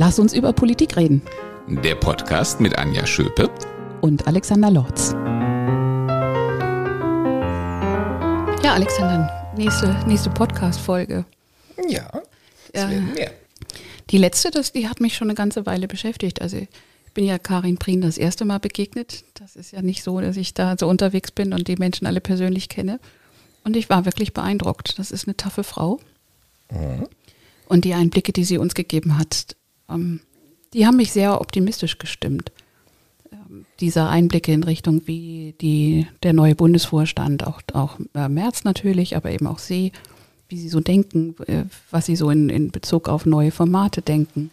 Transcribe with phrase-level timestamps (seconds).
[0.00, 1.22] Lass uns über Politik reden.
[1.66, 3.50] Der Podcast mit Anja Schöpe
[4.00, 5.10] und Alexander Lorz.
[8.62, 11.24] Ja, Alexander, nächste, nächste Podcast-Folge.
[11.88, 12.22] Ja,
[12.72, 12.90] es ja.
[12.90, 13.32] werden mehr.
[14.10, 16.40] Die letzte, das, die hat mich schon eine ganze Weile beschäftigt.
[16.42, 16.68] Also ich
[17.12, 19.24] bin ja Karin Prien das erste Mal begegnet.
[19.34, 22.20] Das ist ja nicht so, dass ich da so unterwegs bin und die Menschen alle
[22.20, 23.00] persönlich kenne.
[23.64, 24.96] Und ich war wirklich beeindruckt.
[25.00, 25.98] Das ist eine taffe Frau.
[26.70, 27.08] Mhm.
[27.66, 29.56] Und die Einblicke, die sie uns gegeben hat,
[29.88, 30.20] ähm,
[30.72, 32.52] die haben mich sehr optimistisch gestimmt.
[33.32, 39.16] Ähm, diese Einblicke in Richtung, wie die, der neue Bundesvorstand, auch, auch äh, Merz natürlich,
[39.16, 39.92] aber eben auch sie,
[40.48, 44.50] wie sie so denken, äh, was sie so in, in Bezug auf neue Formate denken,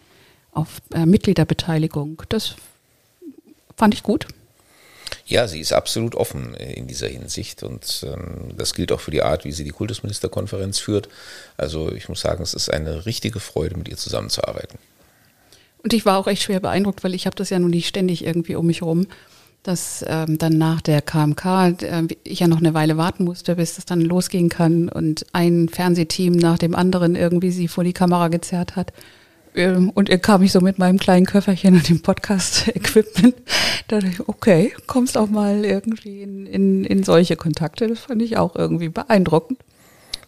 [0.52, 2.56] auf äh, Mitgliederbeteiligung, das
[3.76, 4.28] fand ich gut.
[5.28, 9.12] Ja, sie ist absolut offen äh, in dieser Hinsicht und ähm, das gilt auch für
[9.12, 11.10] die Art, wie sie die Kultusministerkonferenz führt.
[11.58, 14.78] Also ich muss sagen, es ist eine richtige Freude, mit ihr zusammenzuarbeiten.
[15.86, 18.26] Und ich war auch echt schwer beeindruckt, weil ich habe das ja nun nicht ständig
[18.26, 19.06] irgendwie um mich herum,
[19.62, 21.46] dass ähm, dann nach der KMK
[21.84, 25.70] äh, ich ja noch eine Weile warten musste, bis das dann losgehen kann und ein
[25.70, 28.94] Fernsehteam nach dem anderen irgendwie sie vor die Kamera gezerrt hat.
[29.54, 33.36] Ähm, und kam ich so mit meinem kleinen Köfferchen und dem Podcast-Equipment.
[33.88, 37.88] Da dachte ich, okay, kommst auch mal irgendwie in, in, in solche Kontakte.
[37.88, 39.60] Das fand ich auch irgendwie beeindruckend.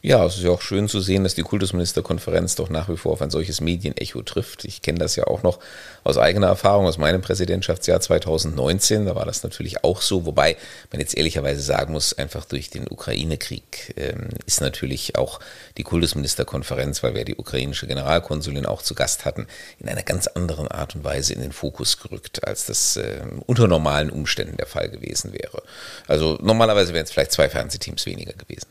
[0.03, 3.13] Ja, es ist ja auch schön zu sehen, dass die Kultusministerkonferenz doch nach wie vor
[3.13, 4.63] auf ein solches Medienecho trifft.
[4.65, 5.59] Ich kenne das ja auch noch
[6.03, 9.07] aus eigener Erfahrung, aus meinem Präsidentschaftsjahr 2019.
[9.07, 10.55] Da war das natürlich auch so, wobei
[10.91, 15.39] man jetzt ehrlicherweise sagen muss, einfach durch den Ukraine-Krieg ähm, ist natürlich auch
[15.77, 19.47] die Kultusministerkonferenz, weil wir die ukrainische Generalkonsulin auch zu Gast hatten,
[19.79, 23.67] in einer ganz anderen Art und Weise in den Fokus gerückt, als das äh, unter
[23.67, 25.63] normalen Umständen der Fall gewesen wäre.
[26.07, 28.67] Also normalerweise wären es vielleicht zwei Fernsehteams weniger gewesen.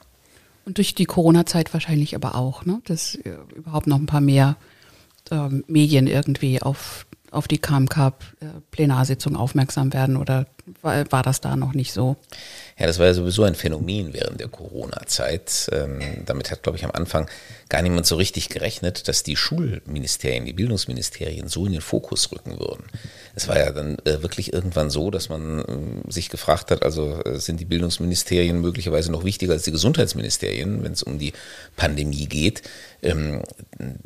[0.67, 2.83] Und durch die Corona-Zeit wahrscheinlich aber auch, ne?
[2.85, 4.57] dass äh, überhaupt noch ein paar mehr
[5.31, 10.47] ähm, Medien irgendwie auf, auf die KMK-Plenarsitzung äh, aufmerksam werden oder
[10.83, 12.17] war, war das da noch nicht so?
[12.79, 15.71] Ja, das war ja sowieso ein Phänomen während der Corona-Zeit.
[15.73, 17.27] Ähm, damit hat, glaube ich, am Anfang
[17.71, 22.61] gar niemand so richtig gerechnet, dass die Schulministerien, die Bildungsministerien so in den Fokus rücken
[22.61, 22.85] würden.
[23.35, 27.23] Es war ja dann äh, wirklich irgendwann so, dass man äh, sich gefragt hat, also
[27.25, 31.33] äh, sind die Bildungsministerien möglicherweise noch wichtiger als die Gesundheitsministerien, wenn es um die
[31.77, 32.61] Pandemie geht.
[33.03, 33.43] Ähm,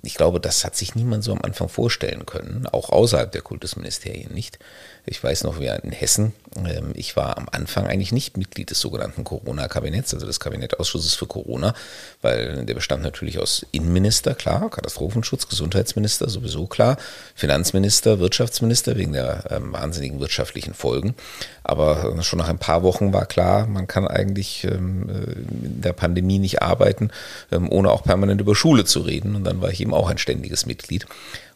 [0.03, 4.33] ich glaube, das hat sich niemand so am Anfang vorstellen können, auch außerhalb der Kultusministerien
[4.33, 4.61] nicht.
[5.11, 8.79] Ich weiß noch, wir in Hessen, ähm, ich war am Anfang eigentlich nicht Mitglied des
[8.79, 11.75] sogenannten Corona-Kabinetts, also des Kabinettausschusses für Corona,
[12.23, 16.97] weil der bestand natürlich aus Innenminister, klar, Katastrophenschutz, Gesundheitsminister, sowieso klar,
[17.35, 21.17] Finanzminister, Wirtschaftsminister wegen der ähm, wahnsinnigen wirtschaftlichen Folgen.
[21.65, 25.93] Aber schon nach ein paar Wochen war klar, man kann eigentlich ähm, äh, in der
[25.93, 27.11] Pandemie nicht arbeiten,
[27.51, 29.35] ohne auch permanent über Schule zu reden.
[29.35, 31.07] Und dann war ich eben auch ein ständiges Mitglied.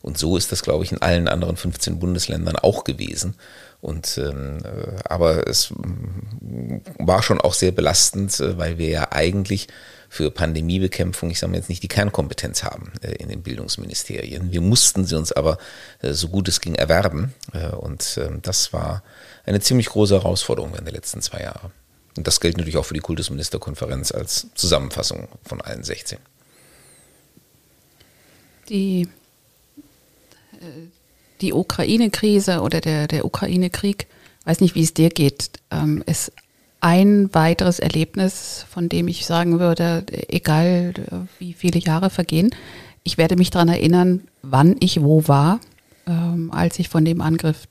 [0.05, 3.37] Und so ist das, glaube ich, in allen anderen 15 Bundesländern auch gewesen.
[3.81, 9.13] Und ähm, äh, aber es mm, war schon auch sehr belastend, äh, weil wir ja
[9.13, 9.67] eigentlich
[10.11, 14.53] für Pandemiebekämpfung, ich sage mal jetzt nicht die Kernkompetenz haben äh, in den Bildungsministerien.
[14.53, 15.57] Wir mussten sie uns aber
[16.03, 17.33] äh, so gut es ging erwerben.
[17.55, 19.03] Äh, und ähm, das war
[19.47, 21.71] eine ziemlich große Herausforderung während der letzten zwei Jahre.
[22.19, 26.19] Und das gilt natürlich auch für die Kultusministerkonferenz als Zusammenfassung von allen 16.
[28.69, 29.09] Die
[31.41, 34.07] die Ukraine-Krise oder der, der Ukraine-Krieg,
[34.45, 36.33] weiß nicht, wie es dir geht, ähm, ist
[36.81, 40.93] ein weiteres Erlebnis, von dem ich sagen würde, egal
[41.39, 42.55] wie viele Jahre vergehen,
[43.05, 45.61] ich werde mich daran erinnern, wann ich wo war,
[46.07, 47.67] ähm, als ich von dem Angriff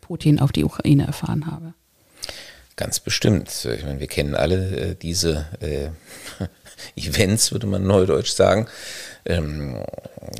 [0.00, 1.74] Putin auf die Ukraine erfahren habe.
[2.76, 3.48] Ganz bestimmt.
[3.76, 5.88] Ich meine, wir kennen alle äh, diese äh,
[6.96, 8.68] Events, würde man neudeutsch sagen.
[9.28, 9.84] Ähm,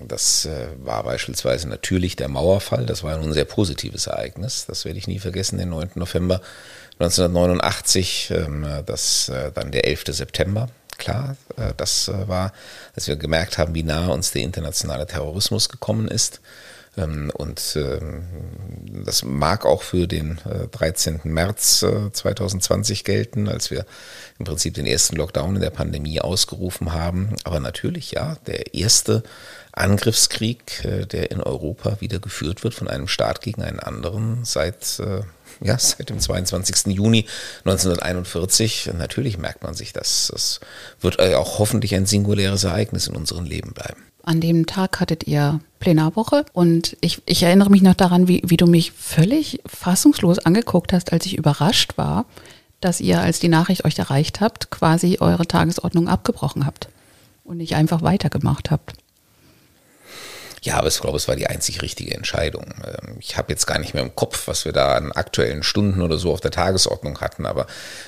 [0.06, 2.86] das äh, war beispielsweise natürlich der Mauerfall.
[2.86, 4.66] Das war ein sehr positives Ereignis.
[4.66, 5.90] Das werde ich nie vergessen, den 9.
[5.94, 6.40] November
[6.98, 8.32] 1989.
[8.34, 10.04] Ähm, das äh, dann der 11.
[10.08, 10.68] September.
[10.96, 12.52] Klar, äh, das war,
[12.96, 16.40] als wir gemerkt haben, wie nah uns der internationale Terrorismus gekommen ist.
[16.98, 18.24] Ähm, und ähm,
[19.04, 20.38] das mag auch für den
[20.72, 21.20] 13.
[21.24, 23.86] Äh, März 2020 äh, gelten, als wir
[24.38, 27.36] im Prinzip den ersten Lockdown in der Pandemie ausgerufen haben.
[27.44, 29.22] Aber natürlich, ja, der erste
[29.72, 35.00] Angriffskrieg, äh, der in Europa wieder geführt wird von einem Staat gegen einen anderen seit,
[35.60, 36.94] ja, seit dem 22.
[36.94, 37.26] Juni
[37.64, 38.90] 1941.
[38.96, 40.30] Natürlich merkt man sich das.
[40.32, 40.60] Das
[41.00, 44.02] wird auch hoffentlich ein singuläres Ereignis in unserem Leben bleiben.
[44.22, 48.58] An dem Tag hattet ihr Plenarwoche und ich, ich erinnere mich noch daran, wie, wie
[48.58, 52.26] du mich völlig fassungslos angeguckt hast, als ich überrascht war,
[52.80, 56.88] dass ihr, als die Nachricht euch erreicht habt, quasi eure Tagesordnung abgebrochen habt
[57.44, 58.92] und nicht einfach weitergemacht habt.
[60.62, 62.74] Ja, aber ich glaube, es war die einzig richtige Entscheidung.
[62.84, 66.02] Ähm, ich habe jetzt gar nicht mehr im Kopf, was wir da an aktuellen Stunden
[66.02, 67.66] oder so auf der Tagesordnung hatten, aber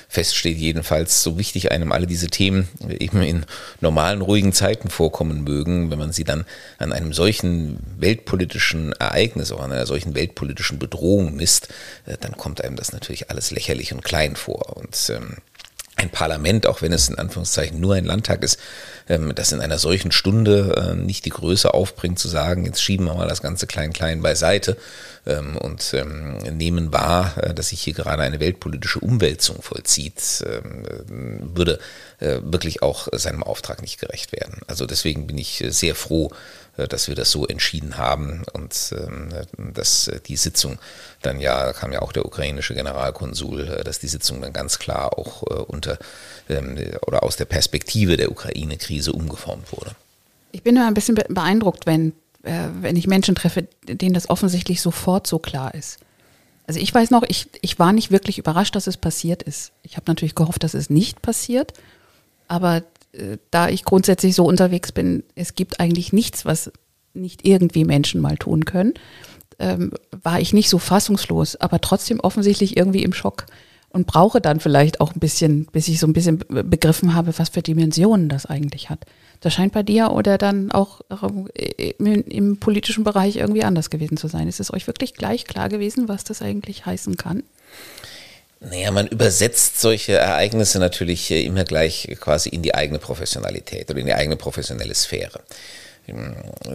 [0.09, 2.67] fest steht jedenfalls, so wichtig einem alle diese Themen
[2.99, 3.45] eben in
[3.79, 6.45] normalen, ruhigen Zeiten vorkommen mögen, wenn man sie dann
[6.77, 11.69] an einem solchen weltpolitischen Ereignis, auch an einer solchen weltpolitischen Bedrohung misst,
[12.05, 14.77] äh, dann kommt einem das natürlich alles lächerlich und klein vor.
[14.77, 15.37] Und ähm,
[15.95, 18.59] ein Parlament, auch wenn es in Anführungszeichen nur ein Landtag ist,
[19.09, 23.05] ähm, das in einer solchen Stunde äh, nicht die Größe aufbringt, zu sagen, jetzt schieben
[23.05, 24.77] wir mal das Ganze klein-klein beiseite
[25.25, 30.61] ähm, und ähm, nehmen wahr, äh, dass sich hier gerade eine weltpolitische Umwälzung vollzieht, äh,
[31.09, 31.79] würde
[32.19, 34.61] wirklich auch seinem Auftrag nicht gerecht werden.
[34.67, 36.35] Also deswegen bin ich sehr froh, äh,
[36.77, 39.29] dass wir das so entschieden haben und ähm,
[39.73, 40.79] dass äh, die Sitzung
[41.21, 44.79] dann ja, da kam ja auch der ukrainische Generalkonsul, äh, dass die Sitzung dann ganz
[44.79, 45.97] klar auch unter
[46.49, 49.95] ähm, oder aus der Perspektive der Ukraine-Krise umgeformt wurde.
[50.51, 52.11] Ich bin immer ein bisschen beeindruckt, wenn,
[52.43, 55.99] wenn ich Menschen treffe, denen das offensichtlich sofort so klar ist.
[56.67, 59.71] Also ich weiß noch, ich, ich war nicht wirklich überrascht, dass es passiert ist.
[59.83, 61.73] Ich habe natürlich gehofft, dass es nicht passiert,
[62.47, 62.81] aber äh,
[63.51, 66.71] da ich grundsätzlich so unterwegs bin, es gibt eigentlich nichts, was
[67.13, 68.93] nicht irgendwie Menschen mal tun können,
[69.59, 69.91] ähm,
[70.23, 73.45] war ich nicht so fassungslos, aber trotzdem offensichtlich irgendwie im Schock
[73.89, 77.49] und brauche dann vielleicht auch ein bisschen, bis ich so ein bisschen begriffen habe, was
[77.49, 79.05] für Dimensionen das eigentlich hat.
[79.41, 81.01] Das scheint bei dir oder dann auch
[81.97, 84.47] im, im politischen Bereich irgendwie anders gewesen zu sein.
[84.47, 87.43] Ist es euch wirklich gleich klar gewesen, was das eigentlich heißen kann?
[88.63, 94.05] Naja, man übersetzt solche Ereignisse natürlich immer gleich quasi in die eigene Professionalität oder in
[94.05, 95.41] die eigene professionelle Sphäre.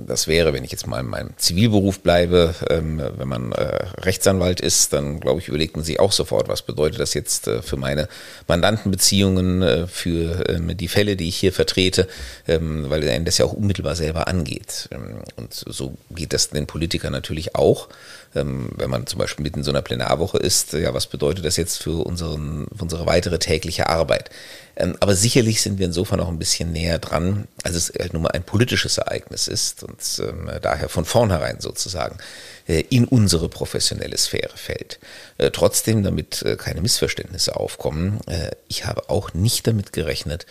[0.07, 4.61] Das wäre, wenn ich jetzt mal in meinem Zivilberuf bleibe, ähm, wenn man äh, Rechtsanwalt
[4.61, 7.77] ist, dann glaube ich, überlegt man sich auch sofort, was bedeutet das jetzt äh, für
[7.77, 8.09] meine
[8.47, 12.09] Mandantenbeziehungen, äh, für ähm, die Fälle, die ich hier vertrete,
[12.47, 14.89] ähm, weil das ja auch unmittelbar selber angeht.
[15.37, 17.89] Und so geht das den Politikern natürlich auch.
[18.33, 21.83] Wenn man zum Beispiel mitten in so einer Plenarwoche ist, ja, was bedeutet das jetzt
[21.83, 24.29] für, unseren, für unsere weitere tägliche Arbeit?
[24.77, 28.23] Ähm, aber sicherlich sind wir insofern auch ein bisschen näher dran, als es halt nun
[28.23, 32.19] mal ein politisches Ereignis ist und ähm, daher von vornherein sozusagen
[32.67, 34.99] in unsere professionelle Sphäre fällt.
[35.39, 40.47] Äh, trotzdem, damit äh, keine Missverständnisse aufkommen, äh, ich habe auch nicht damit gerechnet,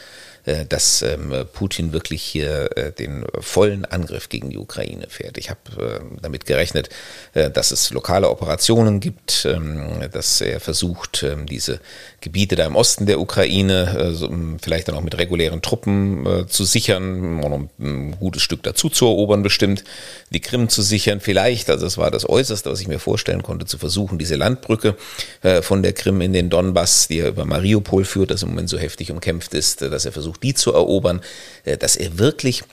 [0.46, 5.40] äh, dass ähm, Putin wirklich hier äh, den vollen Angriff gegen die Ukraine fährt.
[5.40, 5.60] Ich habe
[6.02, 6.90] äh, damit gerechnet,
[7.34, 11.80] dass es lokale Operationen gibt, ähm, dass er versucht, ähm, diese
[12.22, 14.16] Gebiete da im Osten der Ukraine
[14.62, 19.84] vielleicht dann auch mit regulären Truppen zu sichern, ein gutes Stück dazu zu erobern bestimmt,
[20.32, 23.66] die Krim zu sichern vielleicht, also es war das Äußerste, was ich mir vorstellen konnte,
[23.66, 24.96] zu versuchen, diese Landbrücke
[25.62, 28.78] von der Krim in den Donbass, die er über Mariupol führt, das im Moment so
[28.78, 31.22] heftig umkämpft ist, dass er versucht, versucht, die zu erobern,
[31.64, 32.64] äh, dass er wirklich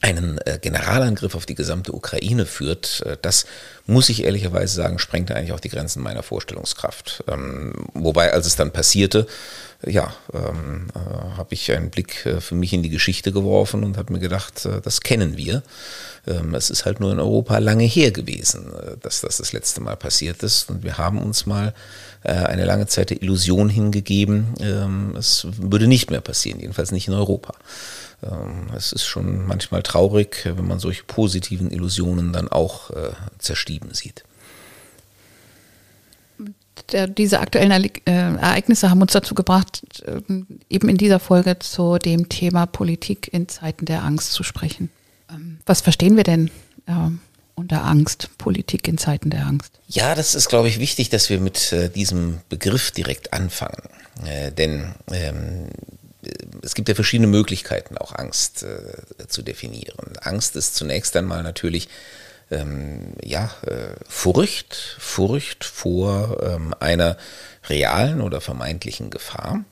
[0.00, 3.46] einen äh, Generalangriff auf die gesamte Ukraine führt, äh, das
[3.86, 7.24] muss ich ehrlicherweise sagen, sprengte eigentlich auch die Grenzen meiner Vorstellungskraft.
[7.28, 9.26] Ähm, wobei, als es dann passierte,
[9.86, 13.96] ja, ähm, äh, habe ich einen Blick äh, für mich in die Geschichte geworfen und
[13.96, 15.62] habe mir gedacht, äh, das kennen wir.
[16.26, 19.96] Ähm, es ist halt nur in Europa lange her gewesen, dass das das letzte Mal
[19.96, 21.74] passiert ist und wir haben uns mal
[22.22, 24.54] eine lange Zeit der Illusion hingegeben,
[25.16, 27.54] es würde nicht mehr passieren, jedenfalls nicht in Europa.
[28.22, 33.94] Ähm, es ist schon manchmal traurig, wenn man solche positiven Illusionen dann auch äh, zerstieben
[33.94, 34.24] sieht.
[36.92, 41.98] Der, diese aktuellen äh, Ereignisse haben uns dazu gebracht, ähm, eben in dieser Folge zu
[41.98, 44.90] dem Thema Politik in Zeiten der Angst zu sprechen.
[45.30, 46.50] Ähm, was verstehen wir denn
[47.60, 49.78] unter Angst, Politik in Zeiten der Angst?
[49.86, 53.82] Ja, das ist, glaube ich, wichtig, dass wir mit äh, diesem Begriff direkt anfangen.
[54.24, 55.68] Äh, denn ähm,
[56.62, 60.16] es gibt ja verschiedene Möglichkeiten, auch Angst äh, zu definieren.
[60.20, 61.88] Angst ist zunächst einmal natürlich
[62.50, 67.16] ähm, ja, äh, Furcht, Furcht vor ähm, einer
[67.68, 69.64] realen oder vermeintlichen Gefahr.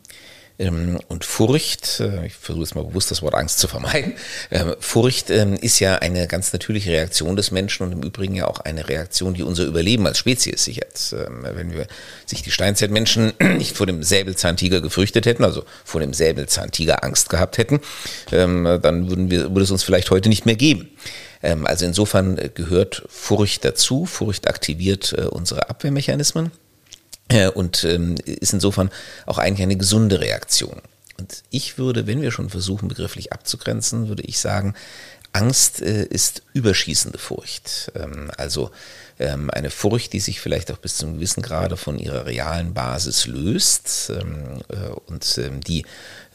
[0.59, 4.15] Ähm, und Furcht, äh, ich versuche jetzt mal bewusst das Wort Angst zu vermeiden,
[4.51, 8.49] ähm, Furcht ähm, ist ja eine ganz natürliche Reaktion des Menschen und im Übrigen ja
[8.49, 10.89] auch eine Reaktion, die unser Überleben als Spezies sichert.
[11.11, 11.87] Wenn wir
[12.27, 17.59] sich die Steinzeitmenschen nicht vor dem Säbelzahntiger gefürchtet hätten, also vor dem Säbelzahntiger Angst gehabt
[17.59, 17.81] hätten,
[18.31, 18.65] dann
[19.09, 20.91] würden wir, würde es uns vielleicht heute nicht mehr geben.
[21.43, 24.07] Also insofern gehört Furcht dazu.
[24.07, 26.51] Furcht aktiviert äh, unsere Abwehrmechanismen.
[27.29, 28.91] Äh, und ähm, ist insofern
[29.27, 30.81] auch eigentlich eine gesunde Reaktion.
[31.19, 34.75] Und ich würde, wenn wir schon versuchen, begrifflich abzugrenzen, würde ich sagen,
[35.33, 37.93] Angst äh, ist überschießende Furcht.
[37.95, 38.71] Ähm, also
[39.19, 42.73] ähm, eine Furcht, die sich vielleicht auch bis zu einem gewissen Grade von ihrer realen
[42.73, 45.85] Basis löst äh, und die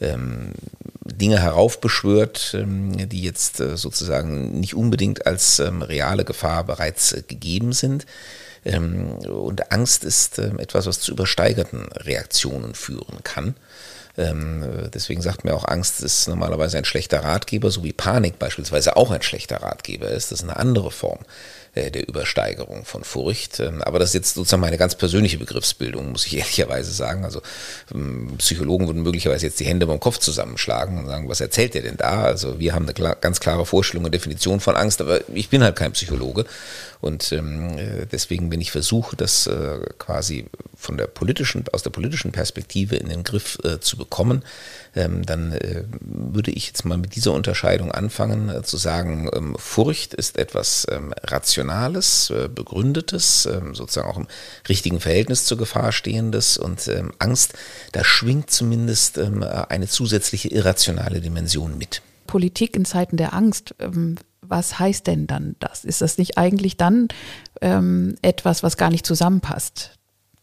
[0.00, 8.04] Dinge heraufbeschwört, die jetzt sozusagen nicht unbedingt als reale Gefahr bereits gegeben sind.
[8.64, 13.56] Und Angst ist etwas, was zu übersteigerten Reaktionen führen kann.
[14.16, 18.96] Ähm, deswegen sagt mir auch, Angst ist normalerweise ein schlechter Ratgeber, so wie Panik beispielsweise
[18.96, 20.30] auch ein schlechter Ratgeber ist.
[20.30, 21.24] Das ist eine andere Form äh,
[21.74, 23.60] der Übersteigerung von Furcht.
[23.60, 27.24] Ähm, aber das ist jetzt sozusagen meine ganz persönliche Begriffsbildung, muss ich ehrlicherweise sagen.
[27.24, 27.42] Also
[27.92, 31.82] ähm, Psychologen würden möglicherweise jetzt die Hände beim Kopf zusammenschlagen und sagen, was erzählt der
[31.82, 32.22] denn da?
[32.22, 35.76] Also wir haben eine ganz klare Vorstellung und Definition von Angst, aber ich bin halt
[35.76, 36.44] kein Psychologe
[37.00, 40.46] und ähm, äh, deswegen, wenn ich versuche, das äh, quasi
[40.84, 44.44] von der politischen, aus der politischen Perspektive in den Griff äh, zu bekommen,
[44.94, 49.56] ähm, dann äh, würde ich jetzt mal mit dieser Unterscheidung anfangen, äh, zu sagen, ähm,
[49.58, 54.28] Furcht ist etwas ähm, Rationales, äh, Begründetes, ähm, sozusagen auch im
[54.68, 57.54] richtigen Verhältnis zur Gefahr stehendes und ähm, Angst,
[57.92, 62.02] da schwingt zumindest ähm, eine zusätzliche irrationale Dimension mit.
[62.26, 63.74] Politik in Zeiten der Angst
[64.48, 65.84] was heißt denn dann das?
[65.84, 67.08] Ist das nicht eigentlich dann
[67.60, 69.96] ähm, etwas, was gar nicht zusammenpasst?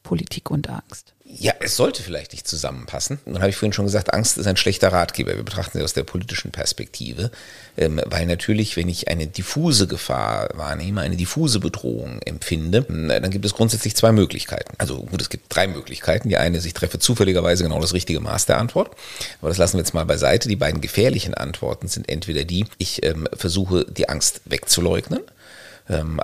[0.04, 1.14] Politik und Angst.
[1.24, 3.20] Ja, es sollte vielleicht nicht zusammenpassen.
[3.26, 5.36] Dann habe ich vorhin schon gesagt, Angst ist ein schlechter Ratgeber.
[5.36, 7.32] Wir betrachten sie aus der politischen Perspektive,
[7.78, 13.46] ähm, weil natürlich, wenn ich eine diffuse Gefahr wahrnehme, eine diffuse Bedrohung empfinde, dann gibt
[13.46, 14.74] es grundsätzlich zwei Möglichkeiten.
[14.78, 16.28] Also gut, es gibt drei Möglichkeiten.
[16.28, 18.92] Die eine ist, ich treffe zufälligerweise genau das richtige Maß der Antwort.
[19.40, 20.50] Aber das lassen wir jetzt mal beiseite.
[20.50, 25.22] Die beiden gefährlichen Antworten sind entweder die, ich ähm, versuche, die Angst wegzuleugnen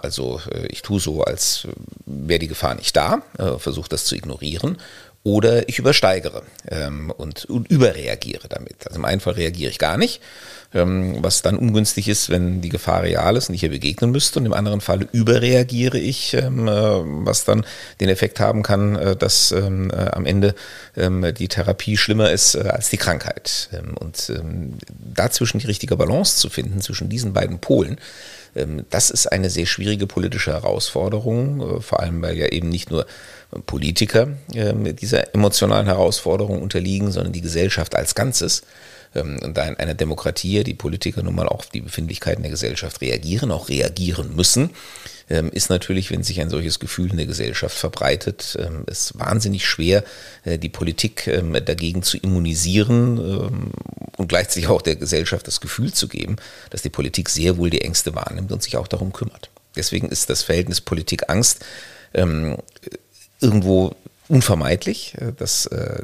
[0.01, 1.71] also äh, ich tue so, als äh,
[2.05, 4.77] wäre die Gefahr nicht da, äh, versuche das zu ignorieren.
[5.24, 8.88] Oder ich übersteigere ähm, und, überreagiere damit.
[8.88, 10.21] Also im einen Fall reagiere ich gar nicht,
[10.74, 14.39] ähm, was dann ungünstig ist, wenn die Gefahr real ist und ich ihr begegnen müsste.
[14.39, 17.65] Und im anderen Fall überreagiere ich, was dann
[18.00, 20.55] den Effekt haben kann, dass am Ende
[20.95, 23.69] die Therapie schlimmer ist als die Krankheit.
[24.00, 24.31] und
[25.13, 28.01] dazwischen die richtige Balance zu finden, zwischen diesen beiden Polen, ähm,
[28.89, 33.06] das ist eine sehr schwierige politische Herausforderung, äh, vor allem weil ja eben nicht nur
[33.66, 38.63] Politiker ähm, dieser emotionalen Herausforderung unterliegen, sondern die Gesellschaft als Ganzes.
[39.15, 43.01] Ähm, und da in einer Demokratie die Politiker nun mal auf die Befindlichkeiten der Gesellschaft
[43.01, 44.71] reagieren, auch reagieren müssen,
[45.29, 49.65] ähm, ist natürlich, wenn sich ein solches Gefühl in der Gesellschaft verbreitet, ähm, ist wahnsinnig
[49.65, 50.03] schwer,
[50.45, 51.29] äh, die Politik
[51.65, 53.17] dagegen zu immunisieren
[54.17, 56.37] und gleichzeitig auch der Gesellschaft das Gefühl zu geben,
[56.69, 59.49] dass die Politik sehr wohl die Ängste wahrnimmt und sich auch darum kümmert.
[59.75, 61.65] Deswegen ist das Verhältnis Politik-Angst
[63.39, 63.95] irgendwo
[64.29, 66.03] unvermeidlich, äh, dass, äh,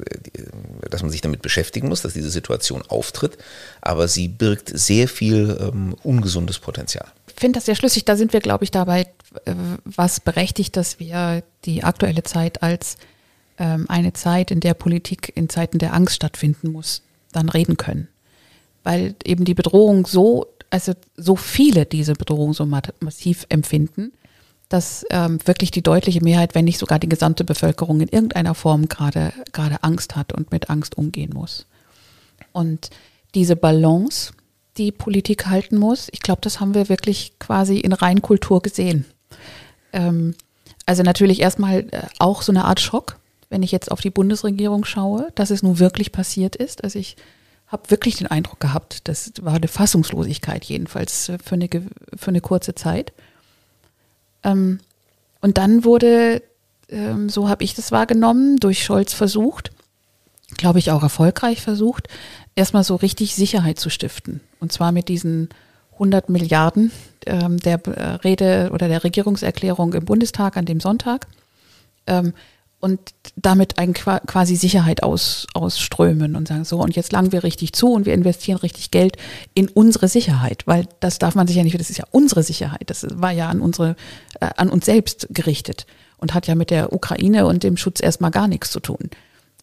[0.90, 3.38] dass man sich damit beschäftigen muss, dass diese Situation auftritt,
[3.82, 7.08] aber sie birgt sehr viel ähm, ungesundes Potenzial.
[7.28, 8.06] Ich finde das sehr schlüssig.
[8.06, 9.08] Da sind wir, glaube ich, dabei,
[9.46, 12.98] äh, was berechtigt, dass wir die aktuelle Zeit als
[13.58, 17.02] ähm, eine Zeit, in der Politik in Zeiten der Angst stattfinden muss,
[17.32, 18.08] dann reden können.
[18.84, 24.12] Weil eben die Bedrohung so, also so viele diese Bedrohung so massiv empfinden,
[24.74, 28.90] dass ähm, wirklich die deutliche Mehrheit, wenn nicht sogar die gesamte Bevölkerung in irgendeiner Form
[28.90, 31.68] gerade gerade Angst hat und mit Angst umgehen muss.
[32.54, 32.90] Und
[33.36, 34.34] diese Balance,
[34.78, 39.06] die Politik halten muss, ich glaube, das haben wir wirklich quasi in Reinkultur gesehen.
[39.92, 40.34] Ähm,
[40.88, 43.20] also natürlich erstmal äh, auch so eine Art Schock,
[43.52, 46.84] wenn ich jetzt auf die Bundesregierung schaue, dass es nun wirklich passiert ist.
[46.84, 47.16] Also ich
[47.68, 52.74] habe wirklich den Eindruck gehabt, das war eine Fassungslosigkeit jedenfalls für eine, für eine kurze
[52.74, 53.14] Zeit.
[54.44, 54.80] Ähm,
[55.42, 56.42] und dann wurde,
[56.90, 59.72] ähm, so habe ich das wahrgenommen, durch Scholz versucht,
[60.58, 62.08] glaube ich auch erfolgreich versucht,
[62.56, 64.42] erstmal so richtig Sicherheit zu stiften.
[64.60, 65.50] Und zwar mit diesen
[65.94, 66.92] 100 Milliarden
[67.26, 71.28] ähm, der äh, Rede oder der Regierungserklärung im Bundestag an dem Sonntag.
[72.08, 72.34] Ähm,
[72.84, 73.00] und
[73.38, 77.94] damit ein, quasi Sicherheit aus, ausströmen und sagen, so, und jetzt langen wir richtig zu
[77.94, 79.16] und wir investieren richtig Geld
[79.54, 82.84] in unsere Sicherheit, weil das darf man sich ja nicht, das ist ja unsere Sicherheit,
[82.88, 83.96] das war ja an unsere,
[84.42, 85.86] äh, an uns selbst gerichtet
[86.18, 89.10] und hat ja mit der Ukraine und dem Schutz erstmal gar nichts zu tun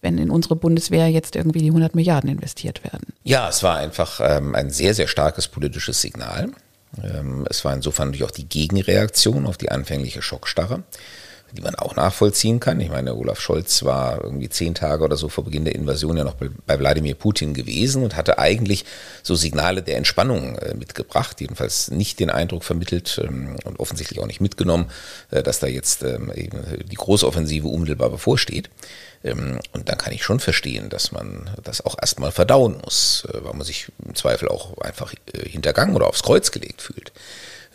[0.03, 3.13] wenn in unsere Bundeswehr jetzt irgendwie die 100 Milliarden investiert werden.
[3.23, 6.53] Ja, es war einfach ähm, ein sehr, sehr starkes politisches Signal.
[7.05, 10.85] Ähm, es war insofern natürlich auch die Gegenreaktion auf die anfängliche Schockstarre.
[11.53, 12.81] Die man auch nachvollziehen kann.
[12.81, 16.25] Ich meine, Olaf Scholz war irgendwie zehn Tage oder so vor Beginn der Invasion ja
[16.25, 18.85] noch bei Wladimir Putin gewesen und hatte eigentlich
[19.23, 24.27] so Signale der Entspannung äh, mitgebracht, jedenfalls nicht den Eindruck vermittelt ähm, und offensichtlich auch
[24.27, 24.91] nicht mitgenommen,
[25.31, 28.71] äh, dass da jetzt ähm, die Großoffensive unmittelbar bevorsteht.
[29.23, 33.45] Ähm, und dann kann ich schon verstehen, dass man das auch erstmal verdauen muss, äh,
[33.45, 37.13] weil man sich im Zweifel auch einfach hintergangen oder aufs Kreuz gelegt fühlt.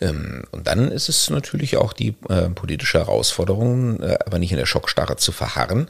[0.00, 4.58] Ähm, und dann ist es natürlich auch die äh, politische Herausforderung, äh, aber nicht in
[4.58, 5.88] der Schockstarre zu verharren,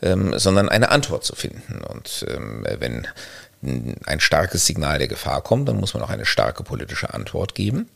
[0.00, 1.82] ähm, sondern eine Antwort zu finden.
[1.84, 3.06] Und ähm, wenn
[4.06, 7.88] ein starkes Signal der Gefahr kommt, dann muss man auch eine starke politische Antwort geben.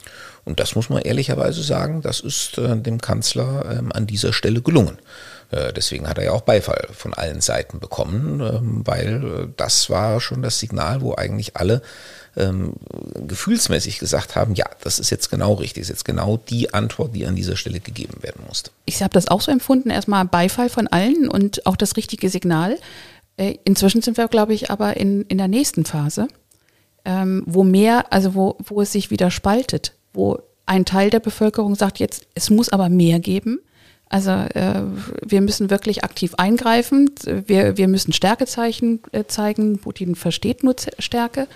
[0.45, 4.63] Und das muss man ehrlicherweise sagen, das ist äh, dem Kanzler ähm, an dieser Stelle
[4.63, 4.99] gelungen.
[5.51, 9.91] Äh, deswegen hat er ja auch Beifall von allen Seiten bekommen, ähm, weil äh, das
[9.91, 11.83] war schon das Signal, wo eigentlich alle
[12.37, 12.75] ähm,
[13.27, 17.27] gefühlsmäßig gesagt haben, ja, das ist jetzt genau richtig, ist jetzt genau die Antwort, die
[17.27, 18.71] an dieser Stelle gegeben werden musste.
[18.85, 22.79] Ich habe das auch so empfunden, erstmal Beifall von allen und auch das richtige Signal.
[23.37, 26.29] Äh, inzwischen sind wir, glaube ich, aber in, in der nächsten Phase,
[27.05, 31.75] ähm, wo mehr, also wo, wo es sich wieder spaltet, wo ein Teil der Bevölkerung
[31.75, 33.61] sagt jetzt, es muss aber mehr geben.
[34.09, 34.83] Also äh,
[35.25, 37.11] wir müssen wirklich aktiv eingreifen.
[37.25, 39.79] Wir, wir müssen Stärkezeichen äh, zeigen.
[39.79, 41.49] Putin versteht nur Stärke.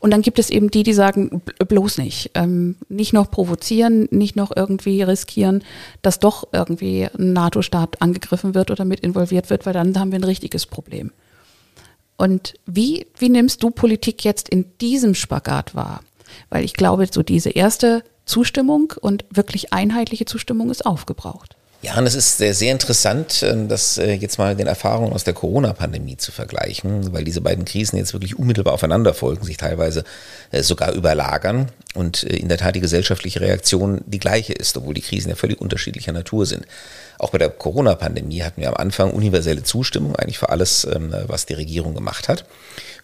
[0.00, 2.30] Und dann gibt es eben die, die sagen, bloß nicht.
[2.34, 5.64] Ähm, nicht noch provozieren, nicht noch irgendwie riskieren,
[6.02, 10.18] dass doch irgendwie ein NATO-Staat angegriffen wird oder mit involviert wird, weil dann haben wir
[10.18, 11.10] ein richtiges Problem.
[12.16, 16.02] Und wie, wie nimmst du Politik jetzt in diesem Spagat wahr?
[16.50, 21.57] Weil ich glaube, so diese erste Zustimmung und wirklich einheitliche Zustimmung ist aufgebraucht.
[21.80, 25.22] Ja, und es ist sehr, sehr interessant, ähm, das äh, jetzt mal den Erfahrungen aus
[25.22, 30.02] der Corona-Pandemie zu vergleichen, weil diese beiden Krisen jetzt wirklich unmittelbar aufeinander folgen, sich teilweise
[30.50, 34.94] äh, sogar überlagern und äh, in der Tat die gesellschaftliche Reaktion die gleiche ist, obwohl
[34.94, 36.66] die Krisen ja völlig unterschiedlicher Natur sind.
[37.16, 41.46] Auch bei der Corona-Pandemie hatten wir am Anfang universelle Zustimmung eigentlich für alles, ähm, was
[41.46, 42.44] die Regierung gemacht hat.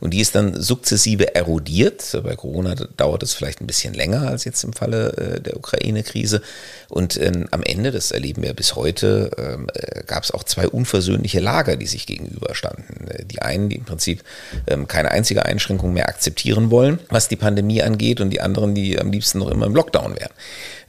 [0.05, 2.15] Und die ist dann sukzessive erodiert.
[2.23, 6.43] Bei Corona dauert es vielleicht ein bisschen länger als jetzt im Falle äh, der Ukraine-Krise.
[6.91, 10.69] Und ähm, am Ende, das erleben wir bis heute, ähm, äh, gab es auch zwei
[10.69, 13.09] unversöhnliche Lager, die sich gegenüberstanden.
[13.09, 14.23] Äh, die einen, die im Prinzip
[14.67, 19.01] ähm, keine einzige Einschränkung mehr akzeptieren wollen, was die Pandemie angeht, und die anderen, die
[19.01, 20.33] am liebsten noch immer im Lockdown wären.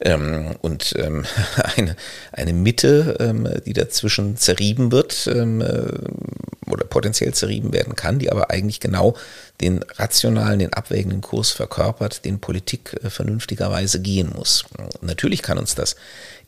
[0.02, 1.24] Ähm, und ähm,
[1.78, 1.96] eine,
[2.34, 8.32] eine Mitte, ähm, die dazwischen zerrieben wird ähm, äh, oder potenziell zerrieben werden kann, die
[8.32, 9.05] aber eigentlich genau
[9.62, 14.66] den rationalen, den abwägenden Kurs verkörpert, den Politik äh, vernünftigerweise gehen muss.
[15.02, 15.96] Natürlich kann uns das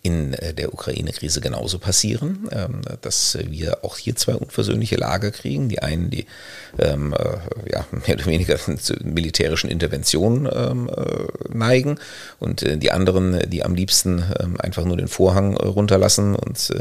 [0.04, 5.70] in äh, der Ukraine-Krise genauso passieren, ähm, dass wir auch hier zwei unversöhnliche Lager kriegen.
[5.70, 6.26] Die einen, die
[6.80, 12.00] ähm, äh, ja, mehr oder weniger zu militärischen Interventionen ähm, äh, neigen
[12.40, 14.24] und die anderen, die am liebsten
[14.60, 16.74] einfach nur den Vorhang runterlassen und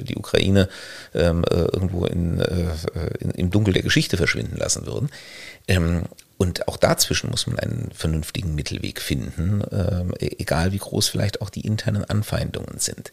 [0.00, 0.68] die Ukraine
[1.12, 2.40] irgendwo in,
[3.20, 5.10] in, im Dunkel der Geschichte verschwinden lassen würden.
[6.38, 10.04] Und auch dazwischen muss man einen vernünftigen Mittelweg finden, äh,
[10.38, 13.10] egal wie groß vielleicht auch die internen Anfeindungen sind.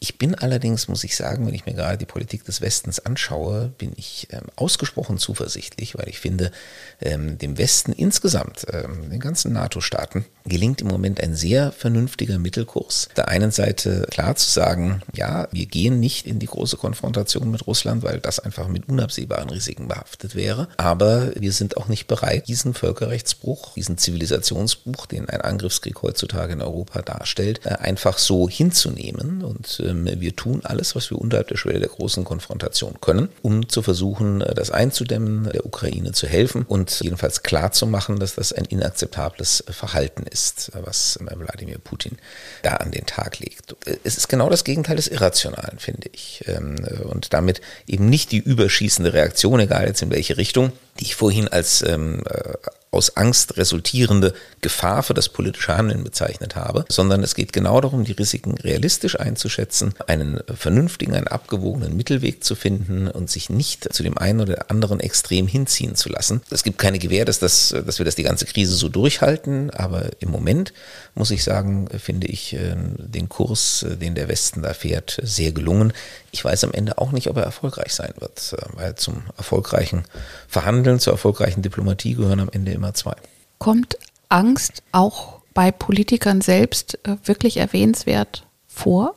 [0.00, 3.72] Ich bin allerdings, muss ich sagen, wenn ich mir gerade die Politik des Westens anschaue,
[3.78, 6.52] bin ich ähm, ausgesprochen zuversichtlich, weil ich finde,
[7.00, 13.06] ähm, dem Westen insgesamt, ähm, den ganzen NATO-Staaten, gelingt im Moment ein sehr vernünftiger Mittelkurs.
[13.08, 17.50] Auf der einen Seite klar zu sagen, ja, wir gehen nicht in die große Konfrontation
[17.50, 20.68] mit Russland, weil das einfach mit unabsehbaren Risiken behaftet wäre.
[20.76, 26.62] Aber wir sind auch nicht bereit, diesen Völkerrechtsbruch, diesen Zivilisationsbruch, den ein Angriffskrieg heutzutage in
[26.62, 31.48] Europa darstellt, äh, einfach so hinzunehmen und äh, ähm, wir tun alles, was wir unterhalb
[31.48, 36.26] der Schwelle der großen Konfrontation können, um zu versuchen, äh, das einzudämmen, der Ukraine zu
[36.26, 40.37] helfen und jedenfalls klar zu machen, dass das ein inakzeptables Verhalten ist,
[40.72, 42.18] was äh, Wladimir Putin
[42.62, 43.74] da an den Tag legt.
[44.04, 46.44] Es ist genau das Gegenteil des Irrationalen, finde ich.
[46.46, 51.14] Ähm, und damit eben nicht die überschießende Reaktion, egal jetzt in welche Richtung, die ich
[51.14, 52.52] vorhin als ähm, äh,
[52.90, 58.04] aus Angst resultierende Gefahr für das politische Handeln bezeichnet habe, sondern es geht genau darum,
[58.04, 64.02] die Risiken realistisch einzuschätzen, einen vernünftigen, einen abgewogenen Mittelweg zu finden und sich nicht zu
[64.02, 66.40] dem einen oder anderen Extrem hinziehen zu lassen.
[66.50, 70.10] Es gibt keine Gewähr, dass, das, dass wir das die ganze Krise so durchhalten, aber
[70.20, 70.72] im Moment
[71.14, 75.52] muss ich sagen, finde ich äh, den Kurs, äh, den der Westen da fährt, sehr
[75.52, 75.92] gelungen.
[76.30, 80.04] Ich weiß am Ende auch nicht, ob er erfolgreich sein wird, äh, weil zum erfolgreichen
[80.48, 83.14] Verhandeln, zur erfolgreichen Diplomatie gehören am Ende immer zwei.
[83.58, 89.14] Kommt Angst auch bei Politikern selbst äh, wirklich erwähnenswert vor?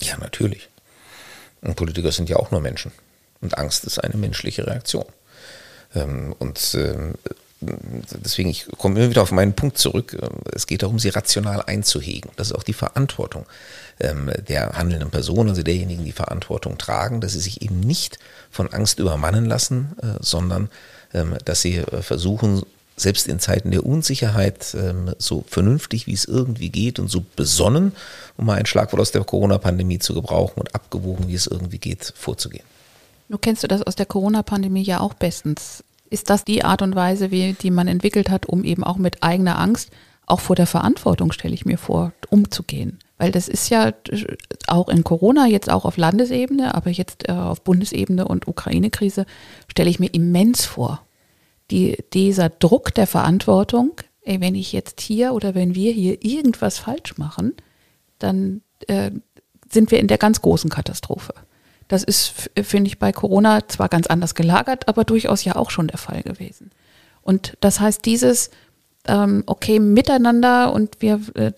[0.00, 0.68] Ja, natürlich.
[1.60, 2.92] Und Politiker sind ja auch nur Menschen.
[3.40, 5.04] Und Angst ist eine menschliche Reaktion.
[5.94, 7.14] Ähm, und ähm,
[7.60, 10.16] deswegen, ich komme immer wieder auf meinen Punkt zurück,
[10.52, 12.30] es geht darum, sie rational einzuhegen.
[12.36, 13.46] Das ist auch die Verantwortung
[14.00, 18.18] ähm, der handelnden Person, also derjenigen, die Verantwortung tragen, dass sie sich eben nicht
[18.50, 20.70] von Angst übermannen lassen, äh, sondern
[21.14, 22.62] ähm, dass sie äh, versuchen,
[22.96, 27.92] selbst in Zeiten der Unsicherheit ähm, so vernünftig wie es irgendwie geht und so besonnen,
[28.36, 32.12] um mal ein Schlagwort aus der Corona-Pandemie zu gebrauchen und abgewogen, wie es irgendwie geht,
[32.16, 32.64] vorzugehen.
[33.28, 35.84] Du kennst du das aus der Corona-Pandemie ja auch bestens.
[36.10, 39.22] Ist das die Art und Weise, wie, die man entwickelt hat, um eben auch mit
[39.22, 39.90] eigener Angst,
[40.26, 42.98] auch vor der Verantwortung, stelle ich mir vor, umzugehen?
[43.16, 43.92] Weil das ist ja
[44.66, 49.26] auch in Corona, jetzt auch auf Landesebene, aber jetzt äh, auf Bundesebene und Ukraine-Krise,
[49.68, 51.00] stelle ich mir immens vor.
[51.70, 56.78] Die, dieser Druck der Verantwortung, ey, wenn ich jetzt hier oder wenn wir hier irgendwas
[56.78, 57.54] falsch machen,
[58.18, 59.10] dann äh,
[59.70, 61.34] sind wir in der ganz großen Katastrophe.
[61.88, 65.88] Das ist, finde ich, bei Corona zwar ganz anders gelagert, aber durchaus ja auch schon
[65.88, 66.70] der Fall gewesen.
[67.22, 68.50] Und das heißt, dieses,
[69.06, 71.52] ähm, okay, miteinander und wir äh,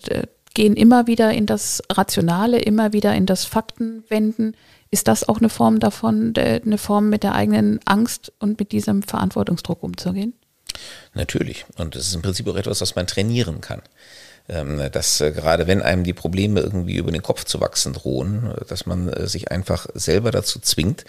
[0.53, 4.55] gehen immer wieder in das Rationale, immer wieder in das Faktenwenden.
[4.91, 9.03] Ist das auch eine Form davon, eine Form mit der eigenen Angst und mit diesem
[9.03, 10.33] Verantwortungsdruck umzugehen?
[11.13, 11.65] Natürlich.
[11.77, 13.81] Und das ist im Prinzip auch etwas, was man trainieren kann.
[14.47, 18.51] Ähm, dass äh, gerade wenn einem die Probleme irgendwie über den Kopf zu wachsen drohen,
[18.51, 21.05] äh, dass man äh, sich einfach selber dazu zwingt,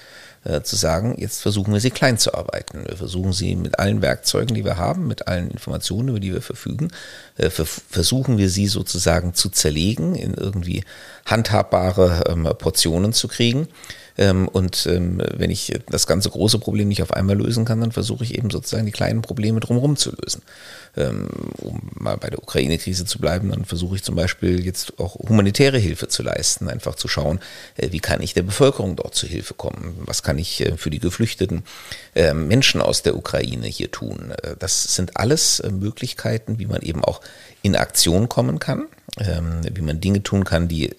[0.62, 2.84] zu sagen, jetzt versuchen wir sie klein zu arbeiten.
[2.86, 6.40] Wir versuchen sie mit allen Werkzeugen, die wir haben, mit allen Informationen, über die wir
[6.40, 6.92] verfügen,
[7.50, 10.84] versuchen wir sie sozusagen zu zerlegen, in irgendwie
[11.26, 13.68] handhabbare ähm, Portionen zu kriegen.
[14.18, 18.24] Ähm, und wenn ich das ganze große Problem nicht auf einmal lösen kann, dann versuche
[18.24, 20.42] ich eben sozusagen die kleinen Probleme drumherum zu lösen.
[20.96, 25.16] Ähm, um mal bei der Ukraine-Krise zu bleiben, dann versuche ich zum Beispiel jetzt auch
[25.16, 27.40] humanitäre Hilfe zu leisten, einfach zu schauen,
[27.76, 30.88] äh, wie kann ich der Bevölkerung dort zu Hilfe kommen, was kann ich äh, für
[30.88, 31.64] die geflüchteten
[32.14, 34.32] ähm, Menschen aus der Ukraine hier tun.
[34.42, 37.20] Äh, das sind alles Möglichkeiten, wie man eben auch
[37.60, 38.86] in Aktion kommen kann,
[39.18, 40.94] ähm, wie man Dinge tun kann, die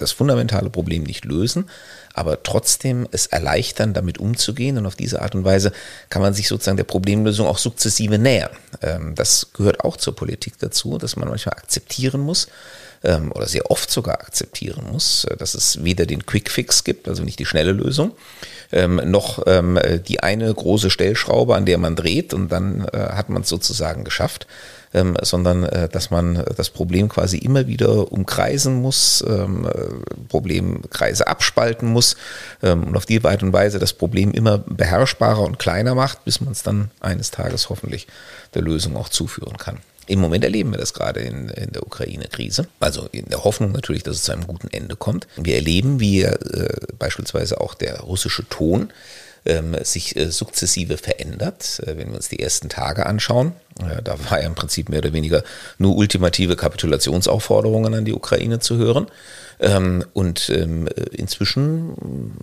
[0.00, 1.70] das fundamentale Problem nicht lösen,
[2.14, 4.78] aber trotzdem es erleichtern, damit umzugehen.
[4.78, 5.72] Und auf diese Art und Weise
[6.08, 8.50] kann man sich sozusagen der Problemlösung auch sukzessive nähern.
[8.82, 12.48] Ähm, das gehört auch zur Politik dazu, dass man manchmal akzeptieren muss,
[13.02, 17.08] ähm, oder sehr oft sogar akzeptieren muss, äh, dass es weder den Quick Fix gibt,
[17.08, 18.12] also nicht die schnelle Lösung,
[18.72, 19.44] ähm, noch
[20.06, 24.04] die eine große Stellschraube, an der man dreht und dann äh, hat man es sozusagen
[24.04, 24.46] geschafft,
[24.92, 31.26] ähm, sondern äh, dass man das Problem quasi immer wieder umkreisen muss, ähm, äh, Problemkreise
[31.26, 32.16] abspalten muss
[32.62, 36.40] ähm, und auf die Art und Weise das Problem immer beherrschbarer und kleiner macht, bis
[36.40, 38.06] man es dann eines Tages hoffentlich
[38.54, 39.78] der Lösung auch zuführen kann.
[40.10, 42.66] Im Moment erleben wir das gerade in, in der Ukraine-Krise.
[42.80, 45.28] Also in der Hoffnung natürlich, dass es zu einem guten Ende kommt.
[45.36, 46.36] Wir erleben, wie äh,
[46.98, 48.92] beispielsweise auch der russische Ton
[49.46, 51.80] ähm, sich äh, sukzessive verändert.
[51.86, 54.98] Äh, wenn wir uns die ersten Tage anschauen, äh, da war ja im Prinzip mehr
[54.98, 55.44] oder weniger
[55.78, 59.06] nur ultimative Kapitulationsaufforderungen an die Ukraine zu hören.
[59.60, 62.34] Ähm, und ähm, inzwischen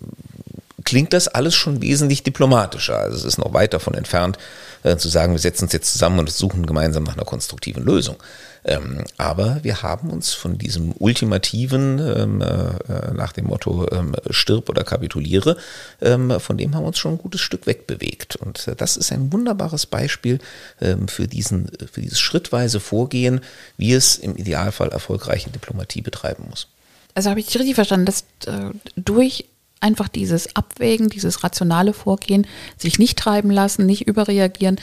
[0.88, 2.98] klingt das alles schon wesentlich diplomatischer.
[2.98, 4.38] Also es ist noch weit davon entfernt,
[4.84, 8.16] äh, zu sagen, wir setzen uns jetzt zusammen und suchen gemeinsam nach einer konstruktiven Lösung.
[8.64, 14.70] Ähm, aber wir haben uns von diesem ultimativen, ähm, äh, nach dem Motto ähm, stirb
[14.70, 15.58] oder kapituliere,
[16.02, 18.38] ähm, von dem haben wir uns schon ein gutes Stück wegbewegt.
[18.38, 20.40] Und äh, das ist ein wunderbares Beispiel
[20.80, 23.42] ähm, für, diesen, für dieses schrittweise Vorgehen,
[23.76, 26.70] wie es im Idealfall erfolgreiche Diplomatie betreiben muss.
[27.14, 29.44] Also habe ich dich richtig verstanden, dass äh, durch
[29.80, 34.80] einfach dieses Abwägen, dieses rationale Vorgehen, sich nicht treiben lassen, nicht überreagieren,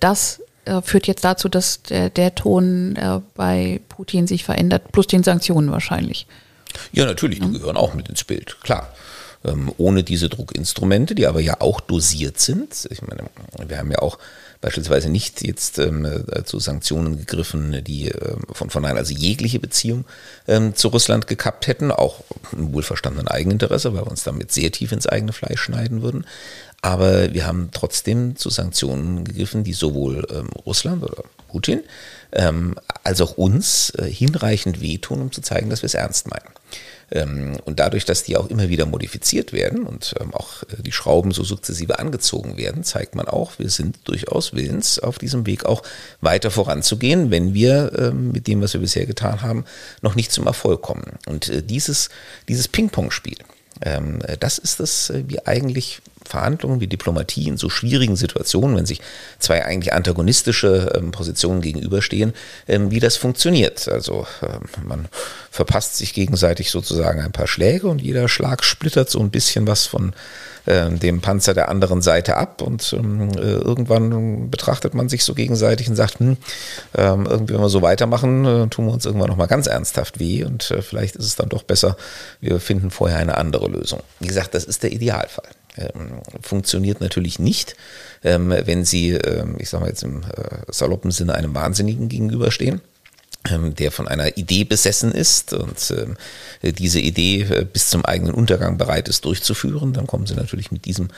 [0.00, 5.06] das äh, führt jetzt dazu, dass der, der Ton äh, bei Putin sich verändert, plus
[5.06, 6.26] den Sanktionen wahrscheinlich.
[6.92, 8.92] Ja, natürlich, die gehören auch mit ins Bild, klar.
[9.44, 12.88] Ähm, ohne diese Druckinstrumente, die aber ja auch dosiert sind.
[12.90, 13.22] Ich meine,
[13.68, 14.18] wir haben ja auch
[14.60, 20.04] beispielsweise nicht jetzt ähm, äh, zu Sanktionen gegriffen, die äh, von vornherein also jegliche Beziehung
[20.48, 24.90] ähm, zu Russland gekappt hätten, auch im wohlverstandenen Eigeninteresse, weil wir uns damit sehr tief
[24.90, 26.26] ins eigene Fleisch schneiden würden.
[26.82, 31.82] Aber wir haben trotzdem zu Sanktionen gegriffen, die sowohl ähm, Russland oder Putin
[32.32, 36.48] ähm, als auch uns äh, hinreichend wehtun, um zu zeigen, dass wir es ernst meinen.
[37.10, 40.92] Ähm, und dadurch, dass die auch immer wieder modifiziert werden und ähm, auch äh, die
[40.92, 45.64] Schrauben so sukzessive angezogen werden, zeigt man auch, wir sind durchaus willens, auf diesem Weg
[45.64, 45.82] auch
[46.20, 49.64] weiter voranzugehen, wenn wir ähm, mit dem, was wir bisher getan haben,
[50.02, 51.18] noch nicht zum Erfolg kommen.
[51.26, 52.10] Und äh, dieses,
[52.48, 53.38] dieses Ping-Pong-Spiel,
[54.40, 59.00] das ist das, wie eigentlich Verhandlungen, wie Diplomatie in so schwierigen Situationen, wenn sich
[59.38, 62.34] zwei eigentlich antagonistische ähm, Positionen gegenüberstehen,
[62.68, 63.88] ähm, wie das funktioniert.
[63.88, 65.08] Also ähm, man
[65.50, 69.86] verpasst sich gegenseitig sozusagen ein paar Schläge und jeder Schlag splittert so ein bisschen was
[69.86, 70.12] von
[70.66, 75.34] äh, dem Panzer der anderen Seite ab und ähm, äh, irgendwann betrachtet man sich so
[75.34, 76.36] gegenseitig und sagt, hm,
[76.96, 80.44] ähm, irgendwie wenn wir so weitermachen, äh, tun wir uns irgendwann nochmal ganz ernsthaft weh
[80.44, 81.96] und äh, vielleicht ist es dann doch besser,
[82.40, 84.00] wir finden vorher eine andere Lösung.
[84.20, 85.48] Wie gesagt, das ist der Idealfall.
[85.78, 87.76] Ähm, funktioniert natürlich nicht,
[88.24, 92.80] ähm, wenn Sie, ähm, ich sage mal jetzt im äh, saloppen Sinne, einem Wahnsinnigen gegenüberstehen
[93.44, 95.94] der von einer Idee besessen ist und
[96.62, 100.70] äh, diese Idee äh, bis zum eigenen Untergang bereit ist durchzuführen, dann kommen sie natürlich
[100.70, 101.08] mit diesem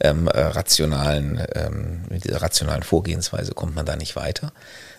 [0.00, 4.52] ähm, äh, rationalen, ähm, mit dieser rationalen Vorgehensweise kommt man da nicht weiter.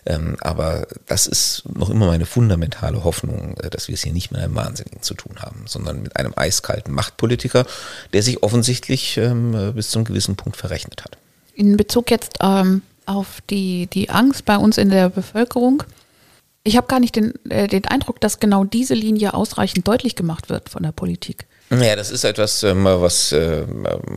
[0.06, 4.32] Ähm, aber das ist noch immer meine fundamentale Hoffnung, äh, dass wir es hier nicht
[4.32, 7.66] mit einem Wahnsinnigen zu tun haben, sondern mit einem eiskalten Machtpolitiker,
[8.14, 11.18] der sich offensichtlich ähm, äh, bis zum gewissen Punkt verrechnet hat.
[11.54, 15.84] In Bezug jetzt ähm, auf die, die Angst bei uns in der Bevölkerung,
[16.64, 20.50] ich habe gar nicht den, äh, den Eindruck, dass genau diese Linie ausreichend deutlich gemacht
[20.50, 21.48] wird von der Politik.
[21.72, 23.66] Ja, das ist etwas, ähm, was äh,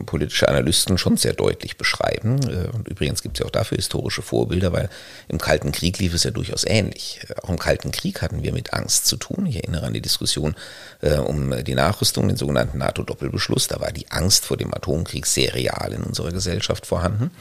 [0.05, 2.37] politische Analysten schon sehr deutlich beschreiben.
[2.49, 4.89] Äh, und übrigens gibt es ja auch dafür historische Vorbilder, weil
[5.29, 7.21] im Kalten Krieg lief es ja durchaus ähnlich.
[7.29, 9.45] Äh, auch im Kalten Krieg hatten wir mit Angst zu tun.
[9.45, 10.53] Ich erinnere an die Diskussion
[10.99, 13.69] äh, um die Nachrüstung, den sogenannten NATO-Doppelbeschluss.
[13.69, 17.31] Da war die Angst vor dem Atomkrieg sehr real in unserer Gesellschaft vorhanden.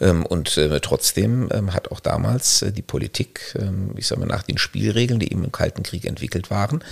[0.00, 4.26] Ähm, und äh, trotzdem ähm, hat auch damals äh, die Politik, ähm, ich sage mal,
[4.26, 6.82] nach den Spielregeln, die eben im Kalten Krieg entwickelt waren,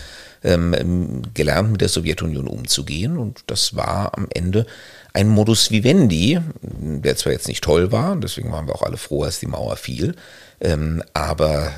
[1.33, 3.17] gelernt, mit der Sowjetunion umzugehen.
[3.17, 4.67] Und das war am Ende
[5.15, 9.23] ein Modus vivendi, der zwar jetzt nicht toll war, deswegen waren wir auch alle froh,
[9.23, 10.15] als die Mauer fiel,
[11.15, 11.73] aber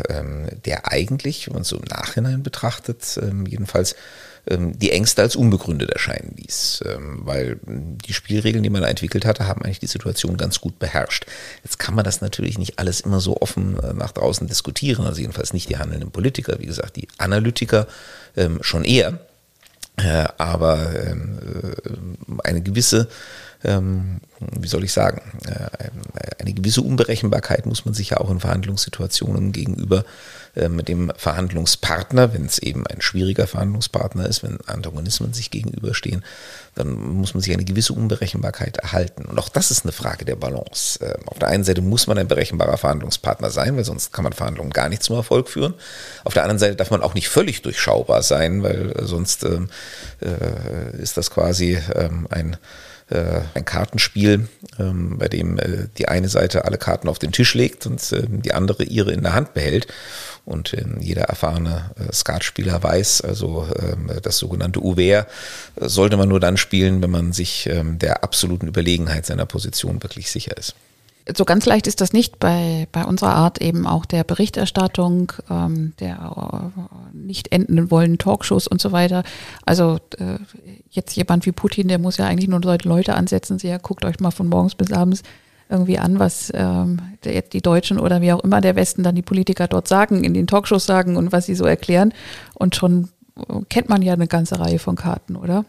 [0.65, 3.95] der eigentlich, wenn man es so im Nachhinein betrachtet, jedenfalls
[4.49, 9.49] die Ängste als unbegründet erscheinen ließ, ähm, weil die Spielregeln, die man da entwickelt hatte,
[9.49, 11.27] haben eigentlich die Situation ganz gut beherrscht.
[11.65, 15.21] Jetzt kann man das natürlich nicht alles immer so offen äh, nach draußen diskutieren, also
[15.21, 17.89] jedenfalls nicht die handelnden Politiker, wie gesagt, die Analytiker
[18.37, 19.19] ähm, schon eher,
[19.97, 21.17] äh, aber äh,
[22.45, 23.09] eine gewisse
[23.63, 25.23] wie soll ich sagen,
[26.47, 30.05] eine gewisse Unberechenbarkeit muss man sich ja auch in Verhandlungssituationen gegenüber
[30.55, 36.25] äh, mit dem Verhandlungspartner, wenn es eben ein schwieriger Verhandlungspartner ist, wenn Antagonismen sich gegenüberstehen,
[36.75, 39.25] dann muss man sich eine gewisse Unberechenbarkeit erhalten.
[39.25, 41.05] Und auch das ist eine Frage der Balance.
[41.05, 44.33] Äh, auf der einen Seite muss man ein berechenbarer Verhandlungspartner sein, weil sonst kann man
[44.33, 45.75] Verhandlungen gar nicht zum Erfolg führen.
[46.25, 49.69] Auf der anderen Seite darf man auch nicht völlig durchschaubar sein, weil sonst ähm,
[50.21, 52.57] äh, ist das quasi ähm, ein äh,
[53.55, 57.87] ein Kartenspiel, ähm, bei dem äh, die eine Seite alle Karten auf den Tisch legt
[57.87, 59.87] und äh, die andere ihre in der Hand behält.
[60.45, 65.27] Und äh, jeder erfahrene äh, Skatspieler weiß, also ähm, das sogenannte Uwehr
[65.81, 70.03] äh, sollte man nur dann spielen, wenn man sich ähm, der absoluten Überlegenheit seiner Position
[70.03, 70.75] wirklich sicher ist
[71.35, 75.93] so ganz leicht ist das nicht bei, bei unserer Art eben auch der Berichterstattung, ähm,
[75.99, 79.25] der äh, nicht enden wollen Talkshows und so weiter.
[79.65, 80.39] Also äh,
[80.91, 83.59] jetzt jemand wie Putin, der muss ja eigentlich nur Leute ansetzen.
[83.59, 85.23] Sie ja, guckt euch mal von morgens bis abends
[85.69, 89.67] irgendwie an, was ähm, die Deutschen oder wie auch immer der Westen dann die Politiker
[89.67, 92.15] dort sagen, in den Talkshows sagen und was sie so erklären.
[92.55, 95.65] Und schon äh, kennt man ja eine ganze Reihe von Karten, oder?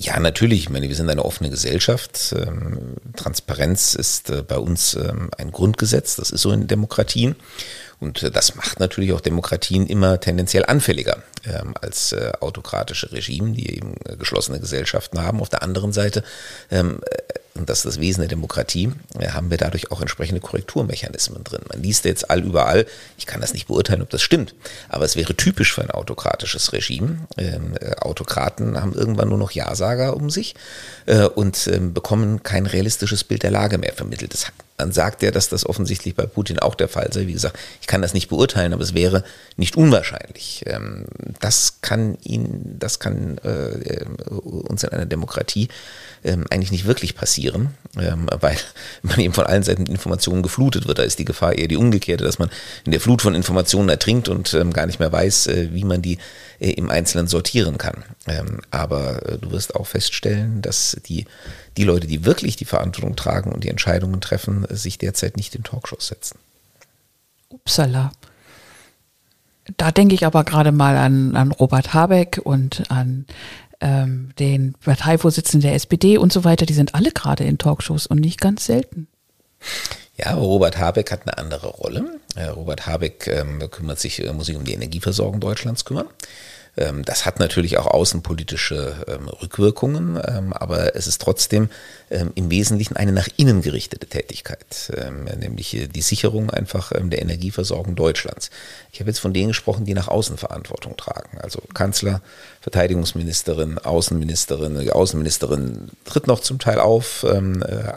[0.00, 0.60] Ja, natürlich.
[0.60, 2.32] Ich meine, wir sind eine offene Gesellschaft.
[2.36, 6.14] Ähm, Transparenz ist äh, bei uns ähm, ein Grundgesetz.
[6.14, 7.34] Das ist so in Demokratien.
[7.98, 13.50] Und äh, das macht natürlich auch Demokratien immer tendenziell anfälliger ähm, als äh, autokratische Regime,
[13.50, 15.40] die eben geschlossene Gesellschaften haben.
[15.40, 16.22] Auf der anderen Seite,
[17.58, 21.60] und das ist das Wesen der Demokratie, äh, haben wir dadurch auch entsprechende Korrekturmechanismen drin.
[21.68, 24.54] Man liest jetzt all überall, ich kann das nicht beurteilen, ob das stimmt,
[24.88, 27.26] aber es wäre typisch für ein autokratisches Regime.
[27.36, 30.54] Ähm, äh, Autokraten haben irgendwann nur noch Ja-Sager um sich
[31.34, 34.34] und ähm, bekommen kein realistisches Bild der Lage mehr vermittelt.
[34.34, 37.26] Das dann sagt er, dass das offensichtlich bei Putin auch der Fall sei.
[37.26, 39.24] Wie gesagt, ich kann das nicht beurteilen, aber es wäre
[39.56, 40.62] nicht unwahrscheinlich.
[40.66, 41.06] Ähm,
[41.40, 45.68] das kann ihn, das kann äh, uns in einer Demokratie
[46.22, 48.56] ähm, eigentlich nicht wirklich passieren, ähm, weil
[49.02, 50.98] man eben von allen Seiten mit Informationen geflutet wird.
[50.98, 52.50] Da ist die Gefahr eher die umgekehrte, dass man
[52.84, 56.18] in der Flut von Informationen ertrinkt und gar nicht mehr weiß, äh, wie man die
[56.58, 58.04] äh, im Einzelnen sortieren kann.
[58.70, 61.26] aber du wirst auch feststellen, dass die
[61.78, 65.62] die Leute, die wirklich die Verantwortung tragen und die Entscheidungen treffen, sich derzeit nicht in
[65.62, 66.38] Talkshows setzen.
[67.48, 68.12] Upsala.
[69.76, 73.26] Da denke ich aber gerade mal an, an Robert Habeck und an
[73.80, 76.66] ähm, den Parteivorsitzenden der SPD und so weiter.
[76.66, 79.08] Die sind alle gerade in Talkshows und nicht ganz selten.
[80.16, 82.18] Ja, Robert Habeck hat eine andere Rolle.
[82.56, 86.06] Robert Habeck ähm, kümmert sich, äh, muss sich um die Energieversorgung Deutschlands kümmern.
[86.78, 91.68] Ähm, das hat natürlich auch außenpolitische ähm, Rückwirkungen, ähm, aber es ist trotzdem
[92.34, 94.90] im Wesentlichen eine nach innen gerichtete Tätigkeit,
[95.38, 98.48] nämlich die Sicherung einfach der Energieversorgung Deutschlands.
[98.92, 102.22] Ich habe jetzt von denen gesprochen, die nach außen Verantwortung tragen, also Kanzler,
[102.62, 104.80] Verteidigungsministerin, Außenministerin.
[104.80, 107.26] Die Außenministerin tritt noch zum Teil auf,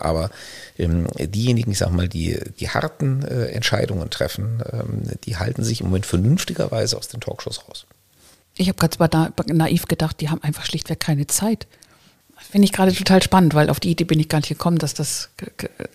[0.01, 0.29] aber
[0.77, 4.61] diejenigen, ich sage mal, die die harten äh, Entscheidungen treffen,
[5.23, 7.85] die halten sich im Moment vernünftigerweise aus den Talkshows raus.
[8.61, 11.67] Ich habe gerade naiv gedacht, die haben einfach schlichtweg keine Zeit.
[12.49, 14.93] Finde ich gerade total spannend, weil auf die Idee bin ich gar nicht gekommen, dass
[14.93, 15.29] das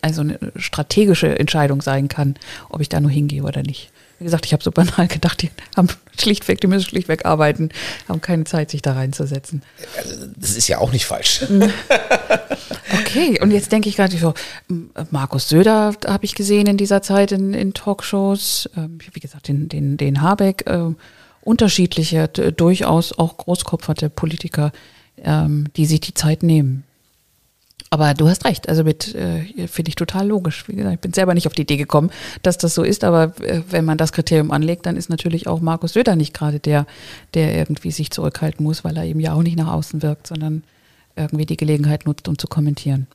[0.01, 2.37] also eine strategische Entscheidung sein kann,
[2.69, 3.91] ob ich da nur hingehe oder nicht.
[4.19, 7.69] Wie gesagt, ich habe so banal gedacht, die haben schlichtweg, die müssen schlichtweg arbeiten,
[8.09, 9.63] haben keine Zeit, sich da reinzusetzen.
[9.99, 11.45] Also, das ist ja auch nicht falsch.
[13.01, 14.33] okay, und jetzt denke ich gerade so,
[15.11, 19.69] Markus Söder habe ich gesehen in dieser Zeit in, in Talkshows, ähm, wie gesagt, den,
[19.69, 20.97] den, den Habeck, ähm,
[21.47, 24.73] unterschiedliche, durchaus auch großkopferte Politiker,
[25.23, 26.85] ähm, die sich die Zeit nehmen.
[27.89, 30.69] Aber du hast recht, also mit äh, finde ich total logisch.
[30.69, 32.11] Wie gesagt, ich bin selber nicht auf die Idee gekommen,
[32.43, 35.61] dass das so ist, aber äh, wenn man das Kriterium anlegt, dann ist natürlich auch
[35.61, 36.87] Markus Söder nicht gerade der,
[37.35, 40.65] der irgendwie sich zurückhalten muss, weil er eben ja auch nicht nach außen wirkt, sondern
[41.15, 43.07] irgendwie die Gelegenheit nutzt, um zu kommentieren.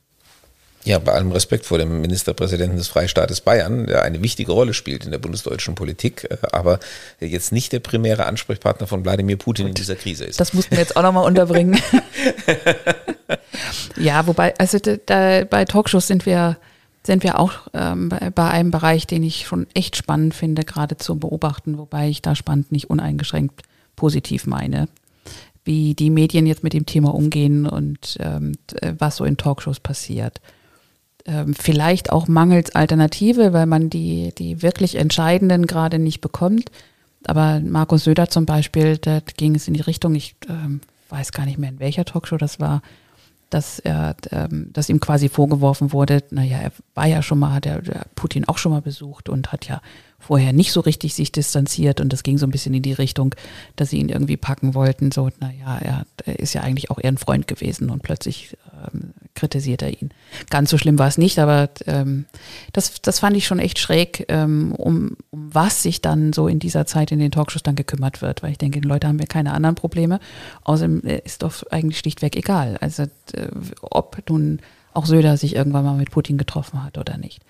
[0.84, 5.04] Ja, bei allem Respekt vor dem Ministerpräsidenten des Freistaates Bayern, der eine wichtige Rolle spielt
[5.04, 6.80] in der bundesdeutschen Politik, äh, aber
[7.20, 10.40] jetzt nicht der primäre Ansprechpartner von Wladimir Putin in dieser Krise ist.
[10.40, 11.80] Das mussten wir jetzt auch nochmal unterbringen.
[13.96, 16.56] ja, wobei, also da, bei Talkshows sind wir,
[17.04, 21.16] sind wir auch ähm, bei, einem Bereich, den ich schon echt spannend finde, gerade zu
[21.16, 23.62] beobachten, wobei ich da spannend nicht uneingeschränkt
[23.94, 24.88] positiv meine
[25.64, 28.56] wie die Medien jetzt mit dem Thema umgehen und ähm,
[28.98, 30.40] was so in Talkshows passiert
[31.54, 36.70] vielleicht auch mangels Alternative, weil man die, die wirklich Entscheidenden gerade nicht bekommt.
[37.24, 41.46] Aber Markus Söder zum Beispiel, da ging es in die Richtung, ich ähm, weiß gar
[41.46, 42.82] nicht mehr in welcher Talkshow das war,
[43.50, 47.66] dass er, ähm, dass ihm quasi vorgeworfen wurde, naja, er war ja schon mal, hat
[47.66, 47.82] er
[48.14, 49.80] Putin auch schon mal besucht und hat ja
[50.22, 53.34] vorher nicht so richtig sich distanziert und das ging so ein bisschen in die Richtung,
[53.76, 57.10] dass sie ihn irgendwie packen wollten, so, naja, er, er ist ja eigentlich auch eher
[57.10, 60.10] ein Freund gewesen und plötzlich ähm, kritisiert er ihn.
[60.48, 62.26] Ganz so schlimm war es nicht, aber ähm,
[62.72, 66.60] das, das fand ich schon echt schräg, ähm, um, um was sich dann so in
[66.60, 69.26] dieser Zeit in den Talkshows dann gekümmert wird, weil ich denke, die Leute haben ja
[69.26, 70.20] keine anderen Probleme,
[70.62, 73.48] außerdem äh, ist doch eigentlich schlichtweg egal, also äh,
[73.82, 74.60] ob nun
[74.94, 77.40] auch Söder sich irgendwann mal mit Putin getroffen hat oder nicht.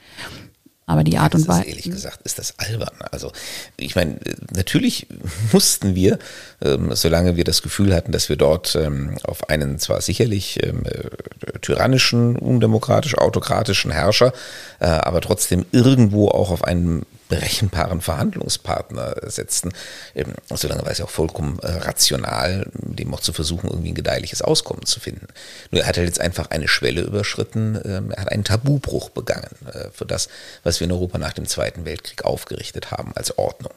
[0.93, 1.69] Aber die Art und Weise.
[1.69, 2.95] Ehrlich gesagt ist das albern.
[3.11, 3.33] Also
[3.79, 4.19] ich meine,
[4.55, 5.07] natürlich
[5.51, 6.19] mussten wir,
[6.63, 10.85] ähm, solange wir das Gefühl hatten, dass wir dort ähm, auf einen zwar sicherlich ähm,
[10.85, 14.35] äh, tyrannischen, undemokratisch, autokratischen Herrscher,
[14.81, 19.73] äh, aber trotzdem irgendwo auch auf einen berechenbaren Verhandlungspartner setzten.
[20.15, 23.95] Ähm, solange war es ja auch vollkommen äh, rational, dem auch zu versuchen, irgendwie ein
[23.95, 25.29] gedeihliches Auskommen zu finden.
[25.71, 29.49] Nur er hat halt jetzt einfach eine Schwelle überschritten, ähm, er hat einen Tabubruch begangen
[29.73, 30.29] äh, für das,
[30.63, 33.73] was wir in Europa nach dem Zweiten Weltkrieg aufgerichtet haben als Ordnung.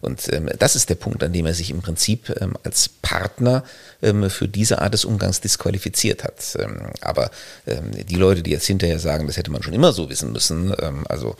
[0.00, 3.64] Und ähm, das ist der Punkt, an dem er sich im Prinzip ähm, als Partner
[4.02, 6.56] ähm, für diese Art des Umgangs disqualifiziert hat.
[6.58, 7.30] Ähm, aber
[7.66, 10.74] ähm, die Leute, die jetzt hinterher sagen, das hätte man schon immer so wissen müssen,
[10.80, 11.36] ähm, also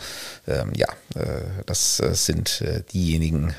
[0.75, 3.53] ja, äh, das äh, sind äh, diejenigen,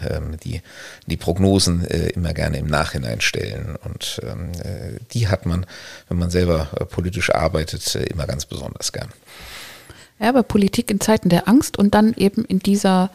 [0.44, 0.62] die
[1.08, 3.76] die Prognosen äh, immer gerne im Nachhinein stellen.
[3.84, 5.66] Und äh, die hat man,
[6.08, 9.10] wenn man selber äh, politisch arbeitet, immer ganz besonders gern.
[10.20, 13.12] Ja, aber Politik in Zeiten der Angst und dann eben in dieser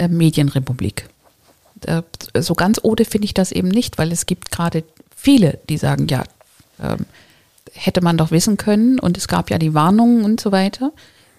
[0.00, 1.08] Medienrepublik.
[1.86, 2.02] Äh,
[2.38, 6.06] so ganz ode finde ich das eben nicht, weil es gibt gerade viele, die sagen,
[6.08, 6.24] ja,
[6.82, 7.06] ähm,
[7.72, 10.92] hätte man doch wissen können und es gab ja die Warnungen und so weiter.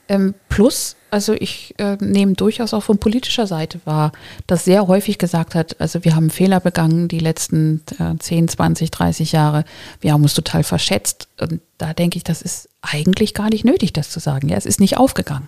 [0.07, 4.11] Ähm, plus, also ich äh, nehme durchaus auch von politischer Seite wahr,
[4.47, 8.89] dass sehr häufig gesagt hat, also wir haben Fehler begangen die letzten äh, 10, 20,
[8.89, 9.65] 30 Jahre,
[10.01, 11.27] wir haben uns total verschätzt.
[11.39, 14.49] Und da denke ich, das ist eigentlich gar nicht nötig, das zu sagen.
[14.49, 15.47] Ja, es ist nicht aufgegangen.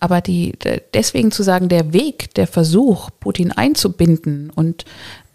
[0.00, 0.52] Aber die,
[0.94, 4.84] deswegen zu sagen, der Weg, der Versuch, Putin einzubinden und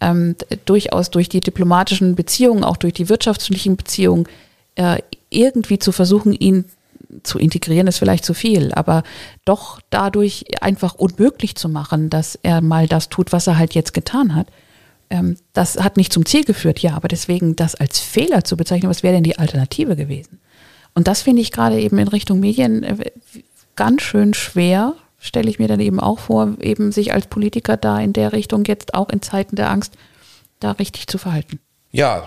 [0.00, 4.26] ähm, durchaus durch die diplomatischen Beziehungen, auch durch die wirtschaftlichen Beziehungen,
[4.76, 4.98] äh,
[5.28, 6.64] irgendwie zu versuchen, ihn
[7.22, 9.02] zu integrieren, ist vielleicht zu viel, aber
[9.44, 13.94] doch dadurch einfach unmöglich zu machen, dass er mal das tut, was er halt jetzt
[13.94, 14.48] getan hat.
[15.10, 18.90] Ähm, das hat nicht zum Ziel geführt, ja, aber deswegen das als Fehler zu bezeichnen,
[18.90, 20.40] was wäre denn die Alternative gewesen?
[20.94, 23.10] Und das finde ich gerade eben in Richtung Medien äh,
[23.76, 27.98] ganz schön schwer, stelle ich mir dann eben auch vor, eben sich als Politiker da
[27.98, 29.94] in der Richtung jetzt auch in Zeiten der Angst
[30.60, 31.60] da richtig zu verhalten.
[31.90, 32.24] Ja,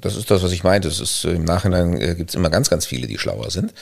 [0.00, 0.88] das ist das, was ich meinte.
[0.88, 3.72] Es ist, Im Nachhinein äh, gibt es immer ganz, ganz viele, die schlauer sind.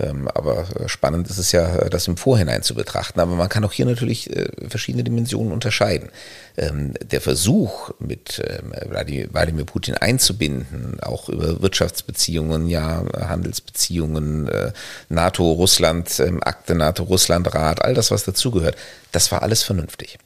[0.00, 3.20] Ähm, aber äh, spannend ist es ja, das im Vorhinein zu betrachten.
[3.20, 6.10] Aber man kann auch hier natürlich äh, verschiedene Dimensionen unterscheiden.
[6.56, 14.72] Ähm, der Versuch, mit ähm, Wladimir Putin einzubinden, auch über Wirtschaftsbeziehungen, ja, Handelsbeziehungen, äh,
[15.08, 18.76] NATO, Russland, Akte NATO, Russland-Rat, all das, was dazugehört,
[19.12, 20.18] das war alles vernünftig.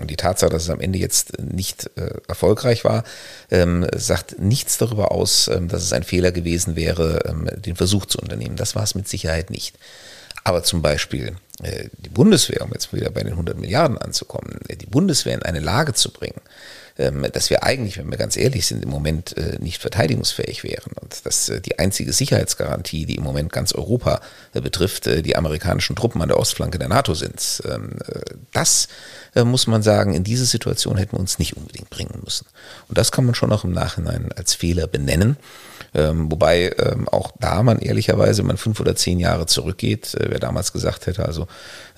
[0.00, 1.90] Und die Tatsache, dass es am Ende jetzt nicht
[2.28, 3.04] erfolgreich war,
[3.94, 7.20] sagt nichts darüber aus, dass es ein Fehler gewesen wäre,
[7.56, 8.56] den Versuch zu unternehmen.
[8.56, 9.76] Das war es mit Sicherheit nicht.
[10.44, 14.76] Aber zum Beispiel äh, die Bundeswehr, um jetzt wieder bei den 100 Milliarden anzukommen, äh,
[14.76, 16.40] die Bundeswehr in eine Lage zu bringen,
[16.98, 20.92] ähm, dass wir eigentlich, wenn wir ganz ehrlich sind, im Moment äh, nicht verteidigungsfähig wären
[21.00, 24.20] und dass die einzige Sicherheitsgarantie, die im Moment ganz Europa
[24.52, 27.62] betrifft, die amerikanischen Truppen an der Ostflanke der NATO sind.
[27.68, 27.98] Ähm,
[28.52, 28.88] das
[29.34, 32.46] muss man sagen, in diese Situation hätten wir uns nicht unbedingt bringen müssen.
[32.88, 35.36] Und das kann man schon auch im Nachhinein als Fehler benennen.
[35.96, 40.26] Ähm, wobei ähm, auch da man ehrlicherweise, wenn man fünf oder zehn Jahre zurückgeht, äh,
[40.28, 41.46] wer damals gesagt hätte, also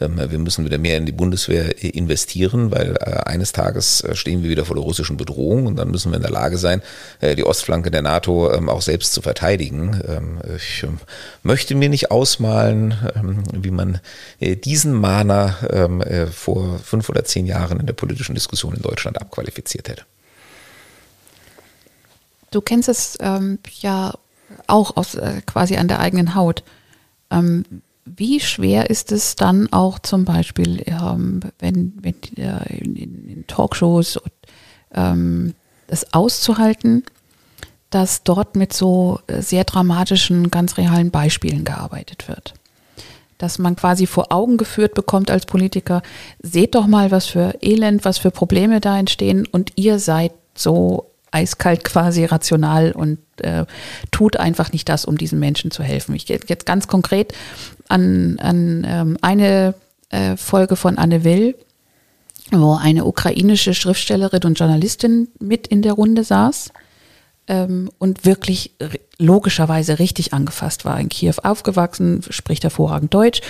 [0.00, 4.14] ähm, wir müssen wieder mehr in die Bundeswehr äh, investieren, weil äh, eines Tages äh,
[4.14, 6.80] stehen wir wieder vor der russischen Bedrohung und dann müssen wir in der Lage sein,
[7.20, 10.00] äh, die Ostflanke der NATO ähm, auch selbst zu verteidigen.
[10.06, 11.00] Ähm, ich ähm,
[11.42, 12.94] möchte mir nicht ausmalen,
[13.52, 14.00] wie man
[14.38, 15.56] äh, diesen Mahner
[16.32, 20.04] vor fünf oder zehn Jahren in der politischen Diskussion in Deutschland abqualifiziert hätte.
[22.50, 24.14] Du kennst es ähm, ja
[24.66, 26.62] auch aus äh, quasi an der eigenen Haut.
[27.30, 27.64] Ähm,
[28.16, 34.18] wie schwer ist es dann auch zum Beispiel, ähm, wenn, wenn äh, in, in, Talkshows
[34.94, 35.54] ähm,
[35.88, 37.04] das auszuhalten,
[37.90, 42.54] dass dort mit so äh, sehr dramatischen, ganz realen Beispielen gearbeitet wird?
[43.36, 46.02] Dass man quasi vor Augen geführt bekommt als Politiker,
[46.42, 51.07] seht doch mal, was für Elend, was für Probleme da entstehen und ihr seid so
[51.30, 53.66] eiskalt quasi rational und äh,
[54.10, 56.14] tut einfach nicht das, um diesen Menschen zu helfen.
[56.14, 57.34] Ich gehe jetzt ganz konkret
[57.88, 59.74] an, an ähm, eine
[60.10, 61.54] äh, Folge von Anne Will,
[62.50, 66.72] wo eine ukrainische Schriftstellerin und Journalistin mit in der Runde saß
[67.46, 68.72] ähm, und wirklich
[69.18, 70.98] logischerweise richtig angefasst war.
[70.98, 73.40] In Kiew aufgewachsen, spricht hervorragend Deutsch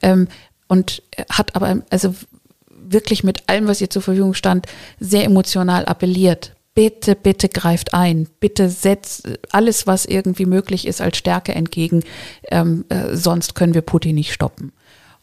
[0.00, 0.28] ähm,
[0.68, 2.14] und hat aber also
[2.70, 4.66] wirklich mit allem, was ihr zur Verfügung stand,
[5.00, 11.16] sehr emotional appelliert bitte, bitte greift ein, bitte setzt alles, was irgendwie möglich ist, als
[11.16, 12.04] Stärke entgegen,
[12.50, 14.72] ähm, äh, sonst können wir Putin nicht stoppen.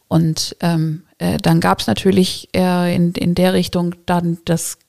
[0.07, 4.79] Und ähm, äh, dann gab es natürlich äh, in, in der Richtung dann das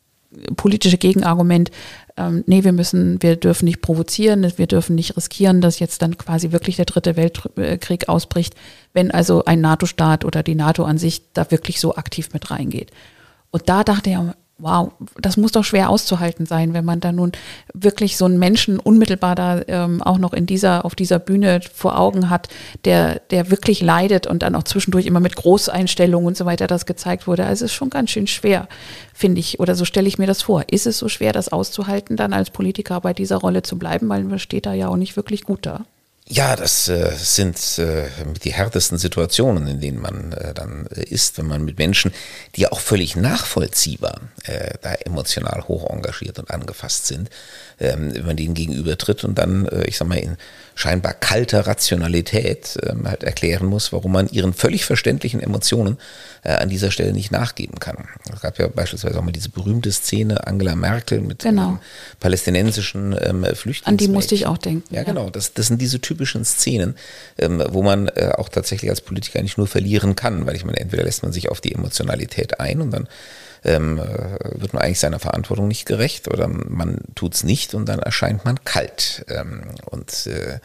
[0.57, 1.71] politische Gegenargument,
[2.17, 6.17] ähm, nee, wir müssen, wir dürfen nicht provozieren, wir dürfen nicht riskieren, dass jetzt dann
[6.17, 8.55] quasi wirklich der dritte Weltkrieg ausbricht,
[8.95, 12.91] wenn also ein NATO-Staat oder die NATO an sich da wirklich so aktiv mit reingeht.
[13.51, 17.33] Und da dachte er, wow, das muss doch schwer auszuhalten sein, wenn man da nun
[17.73, 21.99] wirklich so einen Menschen unmittelbar da ähm, auch noch in dieser, auf dieser Bühne vor
[21.99, 22.49] Augen hat,
[22.85, 26.87] der, der wirklich leidet und dann auch zwischendurch immer mit Großeinstellungen und so weiter das
[26.87, 27.45] gezeigt wurde.
[27.45, 28.69] Also es ist schon ganz schön schwer,
[29.13, 30.65] finde ich, oder so stelle ich mir das vor.
[30.69, 34.23] Ist es so schwer, das auszuhalten, dann als Politiker bei dieser Rolle zu bleiben, weil
[34.23, 35.85] man steht da ja auch nicht wirklich gut da?
[36.35, 38.09] Ja, das äh, sind äh,
[38.43, 42.11] die härtesten Situationen, in denen man äh, dann ist, wenn man mit Menschen,
[42.57, 47.31] die ja auch völlig nachvollziehbar äh, da emotional hoch engagiert und angefasst sind,
[47.79, 50.37] ähm, wenn man denen gegenübertritt und dann, äh, ich sag mal, in
[50.75, 55.99] scheinbar kalter Rationalität ähm, halt erklären muss, warum man ihren völlig verständlichen Emotionen
[56.43, 58.09] äh, an dieser Stelle nicht nachgeben kann.
[58.33, 61.79] Es gab ja beispielsweise auch mal diese berühmte Szene Angela Merkel mit genau.
[62.19, 63.87] palästinensischen ähm, Flüchtlings.
[63.87, 64.93] An die musste ich auch denken.
[64.93, 65.31] Ja, genau.
[65.31, 66.97] Das, das sind diese typischen Szenen,
[67.39, 70.79] ähm, wo man äh, auch tatsächlich als Politiker nicht nur verlieren kann, weil ich meine,
[70.79, 73.09] entweder lässt man sich auf die Emotionalität ein und dann
[73.65, 77.89] ähm, äh, wird man eigentlich seiner Verantwortung nicht gerecht oder man tut es nicht und
[77.89, 79.25] dann erscheint man kalt.
[79.29, 80.59] Ähm, und äh,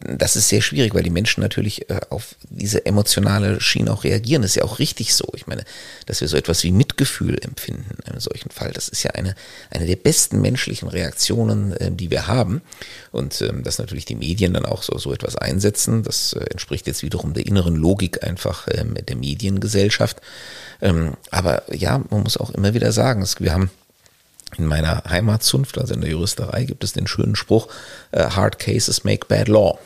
[0.00, 4.42] das ist sehr schwierig, weil die Menschen natürlich äh, auf diese emotionale Schiene auch reagieren.
[4.42, 5.26] Das ist ja auch richtig so.
[5.34, 5.64] Ich meine,
[6.04, 9.34] dass wir so etwas wie Mitgefühl empfinden in einem solchen Fall, das ist ja eine,
[9.70, 12.60] eine der besten menschlichen Reaktionen, äh, die wir haben.
[13.10, 17.02] Und ähm, dass natürlich die Medien dann auch so, so etwas einsetzen, das entspricht jetzt
[17.02, 20.20] wiederum der inneren Logik einfach ähm, der Mediengesellschaft.
[20.82, 23.70] Ähm, aber ja, man muss auch immer wieder sagen, wir haben
[24.56, 27.68] in meiner Heimatzunft, also in der Juristerei, gibt es den schönen Spruch,
[28.12, 29.78] äh, Hard Cases make bad law.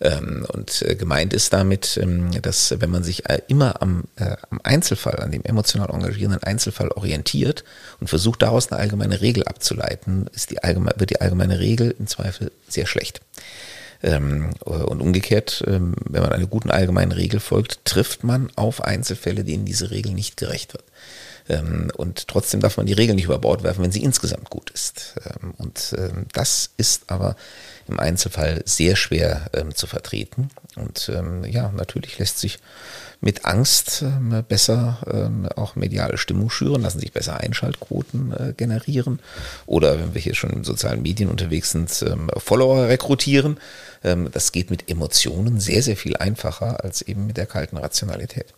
[0.00, 4.60] Ähm, und äh, gemeint ist damit, ähm, dass wenn man sich äh, immer am, am
[4.62, 7.64] Einzelfall, an dem emotional engagierenden Einzelfall orientiert
[8.00, 12.06] und versucht daraus eine allgemeine Regel abzuleiten, ist die allgemeine, wird die allgemeine Regel im
[12.06, 13.20] Zweifel sehr schlecht.
[14.02, 19.64] Ähm, und umgekehrt, wenn man einer guten allgemeinen Regel folgt, trifft man auf Einzelfälle, denen
[19.64, 20.84] diese Regel nicht gerecht wird.
[21.48, 24.70] Ähm, und trotzdem darf man die Regeln nicht über Bord werfen, wenn sie insgesamt gut
[24.70, 25.14] ist.
[25.26, 27.36] Ähm, und ähm, das ist aber
[27.86, 30.48] im Einzelfall sehr schwer zu vertreten.
[30.74, 31.12] Und
[31.46, 32.58] ja, natürlich lässt sich
[33.20, 34.02] mit Angst
[34.48, 39.18] besser auch mediale Stimmung schüren, lassen sich besser Einschaltquoten äh, generieren.
[39.66, 42.02] Oder wenn wir hier schon in sozialen Medien unterwegs sind,
[42.38, 43.58] Follower rekrutieren.
[44.00, 48.54] Das geht mit Emotionen sehr, sehr viel einfacher als eben mit der kalten Rationalität.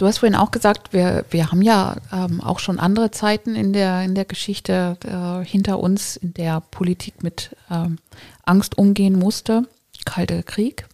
[0.00, 3.74] Du hast vorhin auch gesagt, wir, wir haben ja ähm, auch schon andere Zeiten in
[3.74, 7.98] der, in der Geschichte äh, hinter uns, in der Politik mit ähm,
[8.42, 9.68] Angst umgehen musste.
[10.06, 10.86] Kalter Krieg.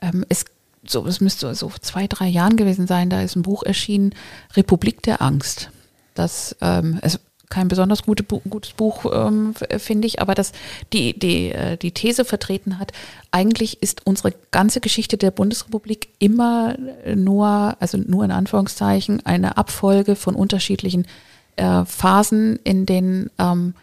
[0.00, 0.44] Ähm, es
[0.84, 4.12] so, es müsste so zwei, drei Jahren gewesen sein, da ist ein Buch erschienen,
[4.54, 5.70] Republik der Angst.
[6.14, 10.52] Das ähm, ist kein besonders gute, gutes Buch, ähm, finde ich, aber das
[10.92, 12.92] die, die, äh, die These vertreten hat,
[13.30, 16.76] eigentlich ist unsere ganze Geschichte der Bundesrepublik immer
[17.14, 21.06] nur, also nur in Anführungszeichen, eine Abfolge von unterschiedlichen
[21.56, 23.74] äh, Phasen, in denen ähm,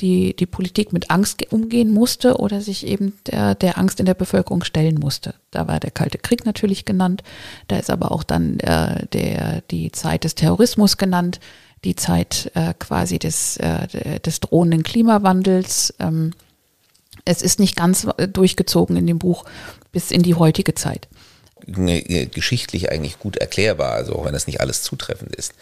[0.00, 4.14] die, die Politik mit Angst umgehen musste oder sich eben der, der Angst in der
[4.14, 5.34] Bevölkerung stellen musste.
[5.50, 7.22] Da war der Kalte Krieg natürlich genannt,
[7.66, 11.40] da ist aber auch dann äh, der, die Zeit des Terrorismus genannt,
[11.84, 15.94] die Zeit äh, quasi des, äh, des drohenden Klimawandels.
[15.98, 16.32] Ähm,
[17.24, 19.44] es ist nicht ganz äh, durchgezogen in dem Buch
[19.92, 21.08] bis in die heutige Zeit.
[21.66, 25.52] Geschichtlich eigentlich gut erklärbar, also auch wenn das nicht alles zutreffend ist.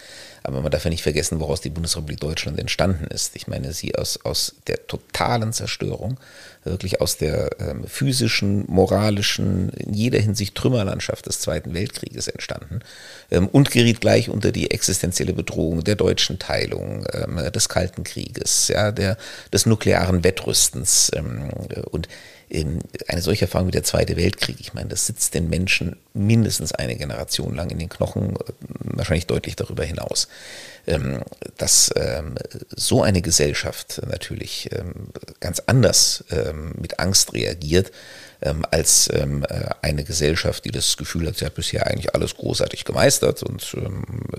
[0.43, 3.35] Aber man darf ja nicht vergessen, woraus die Bundesrepublik Deutschland entstanden ist.
[3.35, 6.17] Ich meine, sie aus, aus der totalen Zerstörung,
[6.63, 12.79] wirklich aus der ähm, physischen, moralischen, in jeder Hinsicht Trümmerlandschaft des Zweiten Weltkrieges entstanden
[13.31, 18.69] ähm, und geriet gleich unter die existenzielle Bedrohung der deutschen Teilung, ähm, des Kalten Krieges,
[18.69, 19.17] ja, der,
[19.51, 21.49] des nuklearen Wettrüstens ähm,
[21.91, 22.07] und
[22.49, 26.95] eine solche Erfahrung wie der Zweite Weltkrieg, ich meine, das sitzt den Menschen mindestens eine
[26.95, 30.27] Generation lang in den Knochen, äh, wahrscheinlich deutlich darüber hinaus.
[30.85, 31.21] Ähm,
[31.57, 32.35] dass ähm,
[32.73, 35.09] so eine Gesellschaft natürlich ähm,
[35.41, 36.23] ganz anders
[36.79, 37.91] mit Angst reagiert,
[38.71, 39.27] als äh,
[39.81, 43.75] eine Gesellschaft, die das Gefühl hat, sie hat bisher eigentlich alles großartig gemeistert und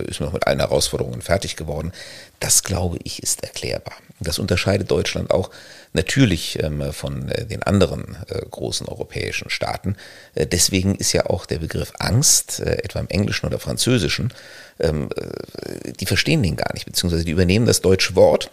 [0.07, 1.91] ist noch mit allen Herausforderungen fertig geworden.
[2.39, 3.95] Das, glaube ich, ist erklärbar.
[4.19, 5.49] Das unterscheidet Deutschland auch
[5.93, 9.95] natürlich ähm, von äh, den anderen äh, großen europäischen Staaten.
[10.35, 14.33] Äh, deswegen ist ja auch der Begriff Angst, etwa im Englischen oder Französischen,
[14.79, 18.51] ähm, äh, die verstehen den gar nicht, beziehungsweise die übernehmen das deutsche Wort.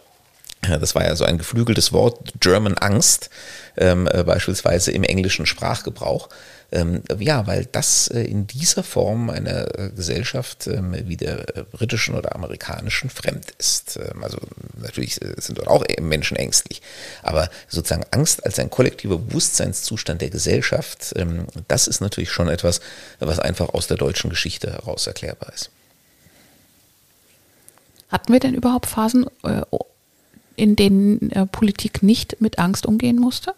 [0.63, 3.31] Das war ja so ein geflügeltes Wort, German Angst,
[3.77, 6.29] ähm, äh, beispielsweise im englischen Sprachgebrauch.
[6.73, 11.63] Ähm, ja, weil das äh, in dieser Form einer äh, Gesellschaft ähm, wie der äh,
[11.63, 13.97] britischen oder amerikanischen fremd ist.
[13.97, 14.39] Ähm, also
[14.77, 16.83] natürlich sind dort auch Menschen ängstlich,
[17.23, 21.15] aber sozusagen Angst als ein kollektiver Bewusstseinszustand der Gesellschaft,
[21.69, 22.81] das ist natürlich schon etwas,
[23.19, 25.71] was einfach aus der deutschen Geschichte heraus erklärbar ist.
[28.09, 29.27] Hatten wir denn überhaupt Phasen,
[30.57, 33.55] in denen Politik nicht mit Angst umgehen musste?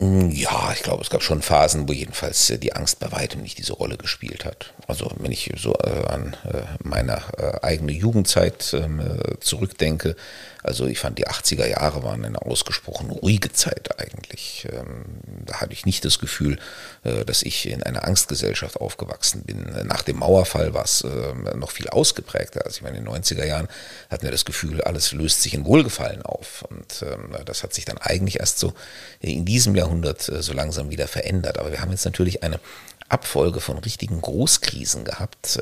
[0.00, 3.42] Hm, ja, ich glaube, es gab schon Phasen, wo jedenfalls äh, die Angst bei weitem
[3.42, 4.72] nicht diese Rolle gespielt hat.
[4.86, 7.18] Also wenn ich so äh, an äh, meine
[7.64, 10.14] eigene Jugendzeit ähm, äh, zurückdenke,
[10.62, 14.68] also ich fand die 80er Jahre waren eine ausgesprochen ruhige Zeit eigentlich.
[14.70, 15.04] Ähm,
[15.46, 16.58] da hatte ich nicht das Gefühl,
[17.02, 19.64] dass ich in einer Angstgesellschaft aufgewachsen bin.
[19.84, 22.66] Nach dem Mauerfall war es ähm, noch viel ausgeprägter.
[22.66, 23.68] Also ich meine, in den 90er Jahren
[24.10, 26.64] hatten wir das Gefühl, alles löst sich in Wohlgefallen auf.
[26.68, 27.04] Und
[27.46, 28.74] das hat sich dann eigentlich erst so
[29.20, 31.58] in diesem Jahrhundert äh, so langsam wieder verändert.
[31.58, 32.60] Aber wir haben jetzt natürlich eine
[33.08, 35.58] Abfolge von richtigen Großkrisen gehabt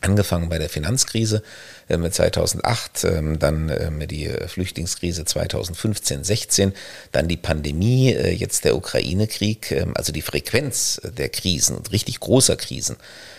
[0.00, 1.42] angefangen bei der Finanzkrise
[1.88, 6.72] äh, 2008, äh, dann äh, die Flüchtlingskrise 2015, 16,
[7.12, 12.20] dann die Pandemie, äh, jetzt der Ukraine-Krieg, ähm, also die Frequenz der Krisen und richtig
[12.20, 12.96] großer Krisen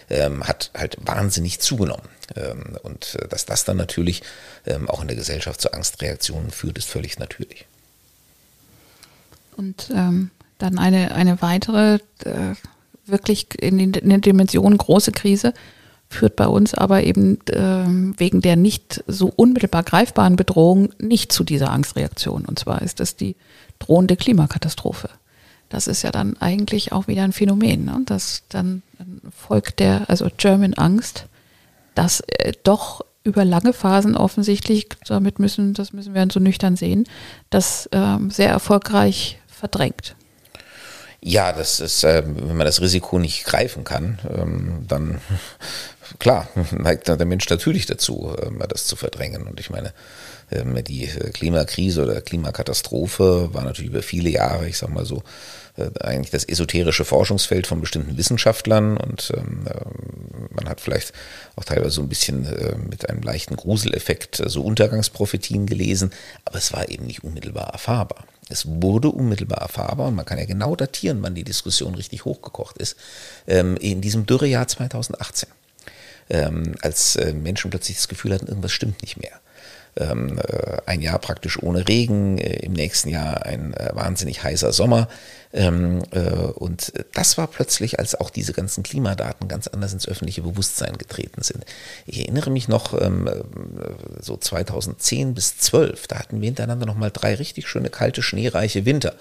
[0.10, 2.08] ähm, hat halt wahnsinnig zugenommen.
[2.36, 4.24] Ähm, und äh, dass das dann natürlich
[4.66, 7.66] ähm, auch in der Gesellschaft zu Angstreaktionen führt, ist völlig natürlich.
[9.58, 12.56] Und ähm, dann eine, eine weitere, äh,
[13.06, 15.54] wirklich in, den, in der Dimension große Krise
[16.10, 21.44] führt bei uns aber eben äh, wegen der nicht so unmittelbar greifbaren Bedrohung nicht zu
[21.44, 22.46] dieser Angstreaktion.
[22.46, 23.36] Und zwar ist das die
[23.80, 25.10] drohende Klimakatastrophe.
[25.70, 28.02] Das ist ja dann eigentlich auch wieder ein Phänomen, ne?
[28.06, 28.84] dass dann
[29.36, 31.26] folgt der, also German Angst,
[31.94, 37.04] dass äh, doch über lange Phasen offensichtlich, damit müssen, das müssen wir so nüchtern sehen,
[37.50, 40.16] das äh, sehr erfolgreich verdrängt.
[41.22, 45.20] Ja, das ist, äh, wenn man das Risiko nicht greifen kann, ähm, dann
[46.20, 48.36] klar, neigt der Mensch natürlich dazu,
[48.70, 49.48] das zu verdrängen.
[49.48, 49.94] Und ich meine,
[50.50, 55.22] die Klimakrise oder Klimakatastrophe war natürlich über viele Jahre, ich sag mal so,
[55.78, 61.14] äh, eigentlich das esoterische Forschungsfeld von bestimmten Wissenschaftlern und ähm, äh, man hat vielleicht
[61.56, 66.12] auch teilweise so ein bisschen äh, mit einem leichten Gruseleffekt äh, so Untergangsprophetien gelesen,
[66.46, 68.26] aber es war eben nicht unmittelbar erfahrbar.
[68.50, 72.78] Es wurde unmittelbar erfahrbar und man kann ja genau datieren, wann die Diskussion richtig hochgekocht
[72.78, 72.96] ist,
[73.48, 75.50] ähm, in diesem Dürrejahr 2018.
[76.30, 79.40] Ähm, als äh, Menschen plötzlich das Gefühl hatten, irgendwas stimmt nicht mehr
[80.00, 84.72] ähm, äh, ein Jahr praktisch ohne Regen, äh, im nächsten Jahr ein äh, wahnsinnig heißer
[84.72, 85.08] Sommer.
[85.54, 90.42] Ähm, äh, und das war plötzlich, als auch diese ganzen Klimadaten ganz anders ins öffentliche
[90.42, 91.66] Bewusstsein getreten sind.
[92.06, 93.44] Ich erinnere mich noch ähm, äh,
[94.22, 99.16] so 2010 bis 12, da hatten wir hintereinander nochmal drei richtig schöne kalte, schneereiche Winter.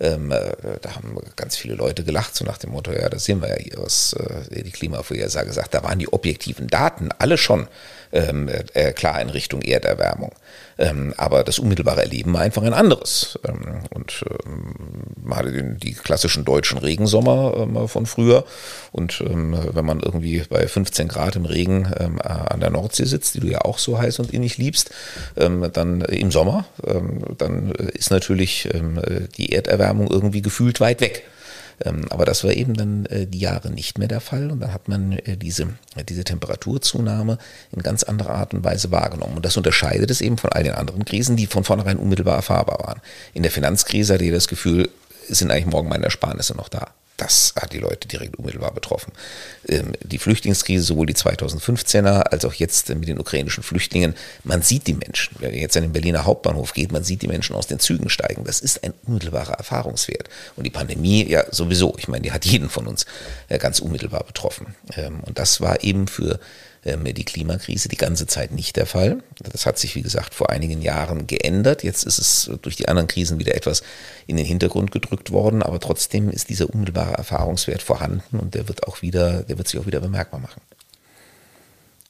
[0.00, 3.40] Ähm, äh, da haben ganz viele Leute gelacht, so nach dem Motto, ja, das sehen
[3.40, 5.74] wir ja hier, was äh, die Klimavorhersage sagt.
[5.74, 7.68] Da waren die objektiven Daten alle schon
[8.12, 10.32] ähm, äh, klar in Richtung Erderwärmung.
[10.78, 13.38] Ähm, aber das unmittelbare Erleben war einfach ein anderes.
[13.46, 14.74] Ähm, und ähm,
[15.22, 18.44] man hatte den, die klassischen deutschen Regensommer ähm, von früher.
[18.90, 23.40] Und ähm, wenn man irgendwie bei 15 Grad im Regen an der Nordsee sitzt, die
[23.40, 24.90] du ja auch so heiß und innig liebst,
[25.34, 26.66] dann im Sommer,
[27.38, 28.68] dann ist natürlich
[29.36, 31.24] die Erderwärmung irgendwie gefühlt weit weg.
[31.84, 34.72] Ähm, aber das war eben dann äh, die Jahre nicht mehr der Fall und dann
[34.72, 35.68] hat man äh, diese,
[36.08, 37.38] diese Temperaturzunahme
[37.72, 39.36] in ganz anderer Art und Weise wahrgenommen.
[39.36, 42.78] Und das unterscheidet es eben von all den anderen Krisen, die von vornherein unmittelbar erfahrbar
[42.86, 43.00] waren.
[43.34, 44.88] In der Finanzkrise hatte ihr das Gefühl,
[45.28, 49.12] sind eigentlich morgen meine Ersparnisse noch da das hat die Leute direkt unmittelbar betroffen.
[49.68, 54.86] Ähm, die Flüchtlingskrise, sowohl die 2015er als auch jetzt mit den ukrainischen Flüchtlingen, man sieht
[54.86, 55.36] die Menschen.
[55.38, 58.08] Wenn man jetzt an den Berliner Hauptbahnhof geht, man sieht die Menschen aus den Zügen
[58.08, 58.44] steigen.
[58.44, 60.28] Das ist ein unmittelbarer Erfahrungswert.
[60.56, 63.06] Und die Pandemie, ja sowieso, ich meine, die hat jeden von uns
[63.48, 64.74] äh, ganz unmittelbar betroffen.
[64.96, 66.40] Ähm, und das war eben für
[66.84, 69.22] die Klimakrise die ganze Zeit nicht der Fall.
[69.38, 71.84] Das hat sich, wie gesagt, vor einigen Jahren geändert.
[71.84, 73.82] Jetzt ist es durch die anderen Krisen wieder etwas
[74.26, 78.86] in den Hintergrund gedrückt worden, aber trotzdem ist dieser unmittelbare Erfahrungswert vorhanden und der wird
[78.88, 80.60] auch wieder, der wird sich auch wieder bemerkbar machen.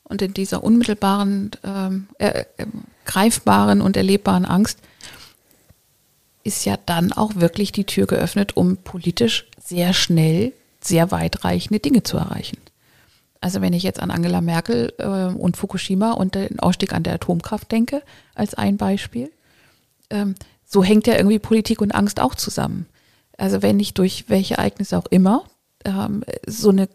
[0.04, 2.66] Und in dieser unmittelbaren, ähm, äh, äh,
[3.04, 4.78] greifbaren und erlebbaren Angst
[6.44, 12.02] ist ja dann auch wirklich die Tür geöffnet, um politisch sehr schnell sehr weitreichende Dinge
[12.02, 12.58] zu erreichen.
[13.42, 17.14] Also wenn ich jetzt an Angela Merkel äh, und Fukushima und den Ausstieg an der
[17.14, 18.02] Atomkraft denke,
[18.34, 19.30] als ein Beispiel,
[20.10, 22.86] ähm, so hängt ja irgendwie Politik und Angst auch zusammen.
[23.36, 25.44] Also wenn ich durch welche Ereignisse auch immer
[25.84, 26.88] ähm, so eine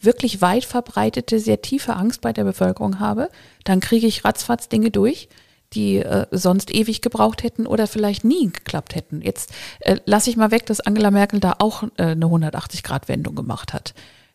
[0.00, 3.28] wirklich weit verbreitete, sehr tiefe Angst bei der Bevölkerung habe,
[3.64, 5.28] dann kriege ich ratzfatz Dinge durch,
[5.72, 9.20] die äh, sonst ewig gebraucht hätten oder vielleicht nie geklappt hätten.
[9.20, 13.72] Jetzt äh, lasse ich mal weg, dass Angela Merkel da auch äh, eine 180-Grad-Wendung gemacht
[13.72, 13.94] hat.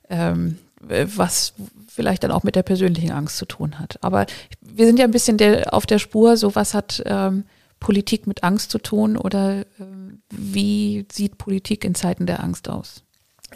[0.09, 1.53] Ähm, äh, was
[1.87, 3.97] vielleicht dann auch mit der persönlichen Angst zu tun hat.
[4.01, 4.25] Aber
[4.61, 7.45] wir sind ja ein bisschen der, auf der Spur, so was hat ähm,
[7.79, 13.03] Politik mit Angst zu tun oder ähm, wie sieht Politik in Zeiten der Angst aus?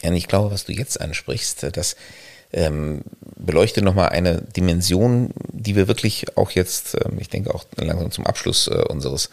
[0.01, 1.95] Ja, ich glaube, was du jetzt ansprichst, das
[2.53, 3.01] ähm,
[3.37, 8.25] beleuchtet nochmal eine Dimension, die wir wirklich auch jetzt, ähm, ich denke auch langsam zum
[8.25, 9.29] Abschluss äh, unseres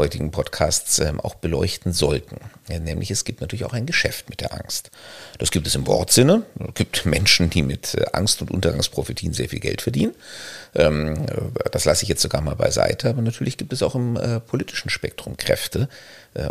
[0.00, 2.36] heutigen Podcasts ähm, auch beleuchten sollten.
[2.68, 4.90] Nämlich es gibt natürlich auch ein Geschäft mit der Angst.
[5.38, 6.42] Das gibt es im Wortsinne.
[6.58, 10.14] Es gibt Menschen, die mit äh, Angst und Untergangsprophetien sehr viel Geld verdienen.
[10.74, 13.10] Ähm, äh, das lasse ich jetzt sogar mal beiseite.
[13.10, 15.88] Aber natürlich gibt es auch im äh, politischen Spektrum Kräfte,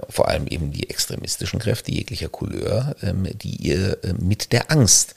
[0.09, 5.15] vor allem eben die extremistischen Kräfte jeglicher Couleur, ähm, die ihr mit der Angst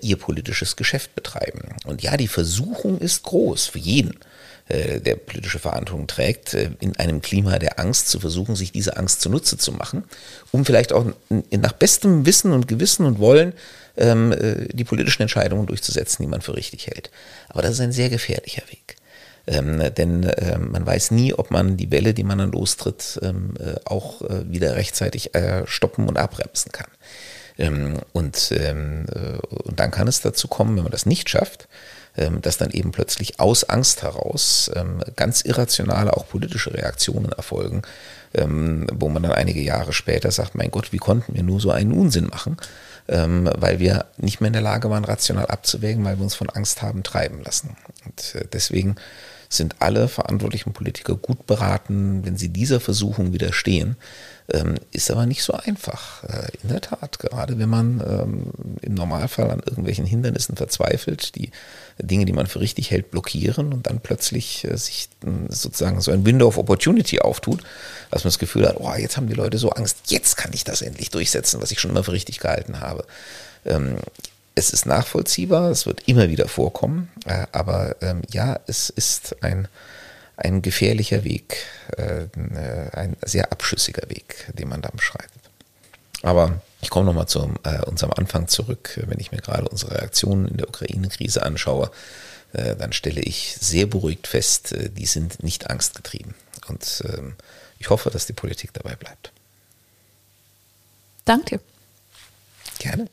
[0.00, 1.76] ihr politisches Geschäft betreiben.
[1.84, 4.18] Und ja, die Versuchung ist groß für jeden
[5.00, 9.20] der politische Verantwortung trägt, äh, in einem Klima der Angst zu versuchen, sich diese Angst
[9.20, 10.04] zunutze zu machen,
[10.52, 13.52] um vielleicht auch nach bestem Wissen und Gewissen und Wollen
[13.96, 17.10] ähm, äh, die politischen Entscheidungen durchzusetzen, die man für richtig hält.
[17.48, 18.96] Aber das ist ein sehr gefährlicher Weg.
[19.46, 23.54] Ähm, denn äh, man weiß nie, ob man die Welle, die man dann lostritt, ähm,
[23.58, 25.30] äh, auch äh, wieder rechtzeitig
[25.64, 26.88] stoppen und abbremsen kann.
[27.58, 29.06] Ähm, und, ähm,
[29.48, 31.68] und dann kann es dazu kommen, wenn man das nicht schafft,
[32.42, 37.82] dass dann eben plötzlich aus Angst heraus ähm, ganz irrationale, auch politische Reaktionen erfolgen,
[38.34, 41.70] ähm, wo man dann einige Jahre später sagt, mein Gott, wie konnten wir nur so
[41.70, 42.56] einen Unsinn machen?
[43.12, 46.80] weil wir nicht mehr in der Lage waren, rational abzuwägen, weil wir uns von Angst
[46.80, 47.76] haben treiben lassen.
[48.04, 48.94] Und äh, deswegen
[49.52, 53.96] sind alle verantwortlichen Politiker gut beraten, wenn sie dieser Versuchung widerstehen,
[54.52, 56.22] ähm, ist aber nicht so einfach.
[56.22, 61.50] Äh, in der Tat, gerade wenn man ähm, im Normalfall an irgendwelchen Hindernissen verzweifelt, die
[61.98, 65.08] Dinge, die man für richtig hält, blockieren und dann plötzlich äh, sich
[65.48, 67.64] sozusagen so ein Window of Opportunity auftut,
[68.12, 70.62] dass man das Gefühl hat, oh, jetzt haben die Leute so Angst, jetzt kann ich
[70.62, 73.04] das endlich durchsetzen, was ich schon immer für richtig gehalten habe.
[74.60, 79.68] Es ist nachvollziehbar, es wird immer wieder vorkommen, äh, aber ähm, ja, es ist ein,
[80.36, 81.64] ein gefährlicher Weg,
[81.96, 82.26] äh,
[82.92, 85.40] ein sehr abschüssiger Weg, den man da beschreitet.
[86.20, 89.00] Aber ich komme nochmal zu äh, unserem Anfang zurück.
[89.06, 91.90] Wenn ich mir gerade unsere Reaktionen in der Ukraine-Krise anschaue,
[92.52, 96.34] äh, dann stelle ich sehr beruhigt fest, äh, die sind nicht angstgetrieben.
[96.68, 97.34] Und ähm,
[97.78, 99.32] ich hoffe, dass die Politik dabei bleibt.
[101.24, 101.60] Danke.
[102.78, 103.08] Gerne.